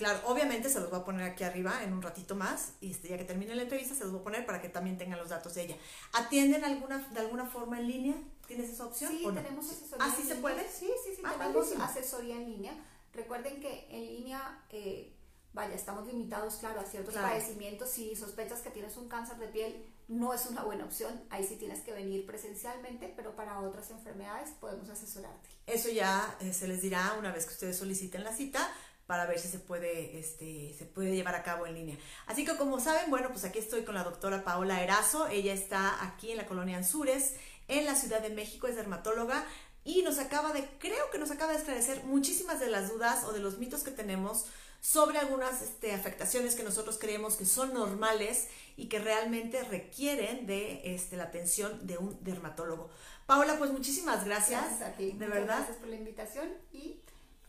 Claro, 0.00 0.18
obviamente 0.24 0.70
se 0.70 0.80
los 0.80 0.88
voy 0.88 1.00
a 1.00 1.04
poner 1.04 1.30
aquí 1.30 1.44
arriba 1.44 1.84
en 1.84 1.92
un 1.92 2.00
ratito 2.00 2.34
más 2.34 2.72
y 2.80 2.90
este, 2.90 3.08
ya 3.08 3.18
que 3.18 3.24
termine 3.24 3.54
la 3.54 3.64
entrevista 3.64 3.94
se 3.94 4.04
los 4.04 4.12
voy 4.12 4.22
a 4.22 4.24
poner 4.24 4.46
para 4.46 4.62
que 4.62 4.70
también 4.70 4.96
tengan 4.96 5.18
los 5.18 5.28
datos 5.28 5.52
de 5.52 5.64
ella. 5.64 5.76
¿Atienden 6.14 6.64
alguna, 6.64 7.06
de 7.10 7.20
alguna 7.20 7.44
forma 7.44 7.78
en 7.78 7.86
línea? 7.86 8.14
¿Tienes 8.46 8.70
esa 8.70 8.86
opción? 8.86 9.12
Sí, 9.12 9.28
tenemos 9.34 9.70
asesoría. 9.70 10.06
¿Ah, 10.06 10.14
sí 10.16 10.22
se 10.22 10.36
puede? 10.36 10.66
Sí, 10.66 10.90
sí, 11.04 11.16
sí, 11.16 11.22
ah, 11.22 11.34
tenemos 11.36 11.72
asesoría 11.72 12.36
en 12.36 12.50
línea. 12.50 12.72
Recuerden 13.12 13.60
que 13.60 13.88
en 13.90 14.06
línea, 14.06 14.64
eh, 14.70 15.14
vaya, 15.52 15.74
estamos 15.74 16.06
limitados, 16.06 16.54
claro, 16.56 16.80
a 16.80 16.84
ciertos 16.86 17.12
padecimientos. 17.12 17.90
Si 17.90 18.16
sospechas 18.16 18.62
que 18.62 18.70
tienes 18.70 18.96
un 18.96 19.06
cáncer 19.06 19.36
de 19.36 19.48
piel, 19.48 19.84
no 20.08 20.32
es 20.32 20.46
una 20.46 20.62
buena 20.62 20.86
opción. 20.86 21.12
Ahí 21.28 21.44
sí 21.44 21.56
tienes 21.56 21.80
que 21.80 21.92
venir 21.92 22.24
presencialmente, 22.24 23.12
pero 23.14 23.36
para 23.36 23.60
otras 23.60 23.90
enfermedades 23.90 24.48
podemos 24.58 24.88
asesorarte. 24.88 25.50
Eso 25.66 25.90
ya 25.90 26.38
eh, 26.40 26.54
se 26.54 26.66
les 26.66 26.80
dirá 26.80 27.16
una 27.18 27.32
vez 27.32 27.44
que 27.44 27.52
ustedes 27.52 27.76
soliciten 27.76 28.24
la 28.24 28.32
cita 28.32 28.66
para 29.10 29.26
ver 29.26 29.40
si 29.40 29.48
se 29.48 29.58
puede, 29.58 30.20
este, 30.20 30.72
se 30.78 30.86
puede 30.86 31.16
llevar 31.16 31.34
a 31.34 31.42
cabo 31.42 31.66
en 31.66 31.74
línea. 31.74 31.98
Así 32.28 32.44
que 32.44 32.56
como 32.56 32.78
saben, 32.78 33.10
bueno, 33.10 33.30
pues 33.30 33.44
aquí 33.44 33.58
estoy 33.58 33.82
con 33.82 33.96
la 33.96 34.04
doctora 34.04 34.44
Paola 34.44 34.84
Erazo. 34.84 35.26
Ella 35.26 35.52
está 35.52 36.04
aquí 36.04 36.30
en 36.30 36.36
la 36.36 36.46
colonia 36.46 36.76
Anzures, 36.76 37.34
en 37.66 37.86
la 37.86 37.96
Ciudad 37.96 38.20
de 38.20 38.30
México, 38.30 38.68
es 38.68 38.76
dermatóloga 38.76 39.44
y 39.82 40.02
nos 40.02 40.20
acaba 40.20 40.52
de, 40.52 40.64
creo 40.78 41.10
que 41.10 41.18
nos 41.18 41.32
acaba 41.32 41.50
de 41.50 41.58
esclarecer 41.58 42.04
muchísimas 42.04 42.60
de 42.60 42.68
las 42.68 42.88
dudas 42.88 43.24
o 43.24 43.32
de 43.32 43.40
los 43.40 43.58
mitos 43.58 43.82
que 43.82 43.90
tenemos 43.90 44.44
sobre 44.80 45.18
algunas 45.18 45.60
este, 45.60 45.92
afectaciones 45.92 46.54
que 46.54 46.62
nosotros 46.62 46.96
creemos 46.96 47.34
que 47.34 47.46
son 47.46 47.74
normales 47.74 48.46
y 48.76 48.86
que 48.86 49.00
realmente 49.00 49.64
requieren 49.64 50.46
de 50.46 50.82
este, 50.84 51.16
la 51.16 51.24
atención 51.24 51.84
de 51.84 51.98
un 51.98 52.16
dermatólogo. 52.22 52.90
Paola, 53.26 53.58
pues 53.58 53.72
muchísimas 53.72 54.24
gracias. 54.24 54.62
Gracias 54.62 54.88
a 54.88 54.92
ti. 54.92 55.10
De 55.18 55.26
verdad. 55.26 55.56
Gracias 55.56 55.78
por 55.78 55.88
la 55.88 55.96
invitación 55.96 56.48
y 56.72 57.00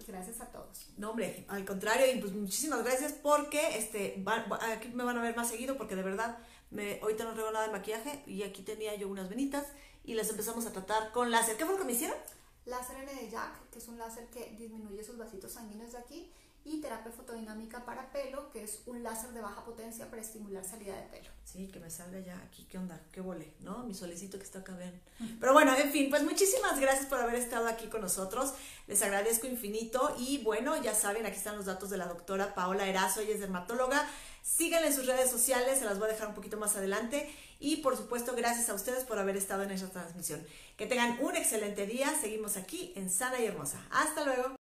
gracias 0.08 0.42
a 0.42 0.52
todos. 0.52 0.88
No, 0.98 1.12
hombre, 1.12 1.46
al 1.48 1.66
contrario, 1.66 2.06
y 2.14 2.20
pues 2.20 2.34
muchísimas 2.34 2.84
gracias 2.84 3.14
porque 3.14 3.78
este, 3.78 4.24
aquí 4.62 4.90
me 4.90 5.04
van 5.04 5.18
a 5.18 5.22
ver 5.22 5.36
más 5.36 5.50
seguido 5.50 5.78
porque 5.78 5.96
de 5.96 6.04
verdad 6.04 6.38
me, 6.70 7.00
ahorita 7.02 7.24
no 7.24 7.34
traigo 7.34 7.52
nada 7.52 7.68
de 7.68 7.72
maquillaje 7.72 8.24
y 8.28 8.44
aquí 8.44 8.64
tenía 8.64 8.96
yo 8.96 9.08
unas 9.08 9.30
venitas 9.30 9.68
y 10.04 10.14
las 10.14 10.30
empezamos 10.30 10.66
a 10.66 10.72
tratar 10.72 11.12
con 11.12 11.32
láser. 11.32 11.58
¿Qué 11.58 11.66
fue 11.66 11.74
lo 11.74 11.80
que 11.80 11.86
me 11.86 11.94
hicieron? 11.94 12.18
Láser 12.66 12.98
Jack, 13.30 13.70
que 13.72 13.80
es 13.80 13.88
un 13.88 13.98
láser 13.98 14.28
que 14.28 14.56
disminuye 14.58 15.04
sus 15.04 15.18
vasitos 15.18 15.52
sanguíneos 15.54 15.94
de 15.94 15.98
aquí 15.98 16.32
y 16.64 16.80
terapia 16.80 17.12
fotodinámica 17.12 17.86
para 17.86 18.12
pelo, 18.12 18.50
que 18.52 18.64
es 18.64 18.82
un 18.86 19.04
láser 19.04 19.32
de 19.32 19.42
baja 19.42 19.66
potencia 19.66 20.10
para 20.10 20.22
estimular 20.22 20.64
salida 20.64 20.96
de 20.96 21.04
pelo. 21.08 21.30
Sí, 21.44 21.68
que 21.68 21.80
me 21.80 21.90
salga 21.90 22.20
ya 22.20 22.38
aquí, 22.38 22.66
¿qué 22.66 22.78
onda? 22.78 23.02
¿Qué 23.12 23.22
vole? 23.22 23.54
¿No? 23.62 23.84
Mi 23.84 23.94
solecito 23.94 24.38
que 24.38 24.44
está 24.44 24.60
acá, 24.60 24.76
vean. 24.76 25.00
Pero 25.40 25.54
bueno, 25.54 25.76
en 25.76 25.92
fin, 25.92 26.10
pues 26.10 26.24
muchísimas 26.24 26.80
gracias 26.80 27.08
por 27.08 27.20
haber 27.20 27.36
estado 27.36 27.68
aquí 27.68 27.88
con 27.88 28.02
nosotros. 28.02 28.54
Les 28.88 29.02
agradezco 29.02 29.48
infinito 29.48 30.16
y 30.20 30.44
bueno, 30.44 30.82
ya 30.82 30.94
saben, 30.94 31.26
aquí 31.26 31.38
están 31.38 31.58
los 31.58 31.66
datos 31.66 31.90
de 31.90 31.98
la 31.98 32.06
doctora 32.06 32.54
Paola 32.54 32.88
Erazo, 32.88 33.22
ella 33.22 33.34
es 33.34 33.40
dermatóloga. 33.40 34.08
Síganla 34.44 34.88
en 34.88 34.94
sus 34.94 35.06
redes 35.06 35.30
sociales, 35.30 35.80
se 35.80 35.86
las 35.86 36.00
voy 36.00 36.10
a 36.10 36.14
dejar 36.14 36.28
un 36.28 36.36
poquito 36.36 36.58
más 36.58 36.76
adelante. 36.76 37.34
Y 37.60 37.78
por 37.78 37.96
supuesto, 37.96 38.34
gracias 38.36 38.70
a 38.70 38.74
ustedes 38.74 39.04
por 39.04 39.20
haber 39.20 39.38
estado 39.38 39.62
en 39.64 39.72
esta 39.72 39.90
transmisión. 39.90 40.44
Que 40.78 40.88
tengan 40.88 41.20
un 41.22 41.36
excelente 41.36 41.86
día. 41.86 42.12
Seguimos 42.20 42.58
aquí 42.58 42.92
en 42.96 43.12
Sana 43.12 43.40
y 43.40 43.46
Hermosa. 43.46 43.86
Hasta 43.92 44.26
luego. 44.26 44.56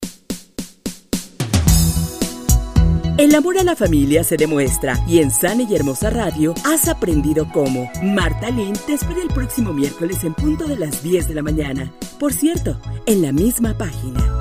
El 3.17 3.33
amor 3.33 3.57
a 3.57 3.63
la 3.63 3.75
familia 3.75 4.23
se 4.23 4.37
demuestra 4.37 5.03
y 5.07 5.19
en 5.19 5.31
Sana 5.31 5.63
y 5.63 5.73
Hermosa 5.73 6.11
Radio 6.11 6.53
has 6.63 6.87
aprendido 6.87 7.47
cómo. 7.51 7.89
Marta 8.03 8.51
Lynn 8.51 8.77
te 8.85 8.93
espera 8.93 9.23
el 9.23 9.29
próximo 9.29 9.73
miércoles 9.73 10.23
en 10.23 10.35
punto 10.35 10.67
de 10.67 10.77
las 10.77 11.01
10 11.01 11.27
de 11.27 11.33
la 11.33 11.41
mañana. 11.41 11.91
Por 12.19 12.31
cierto, 12.31 12.79
en 13.07 13.23
la 13.23 13.31
misma 13.31 13.75
página. 13.75 14.36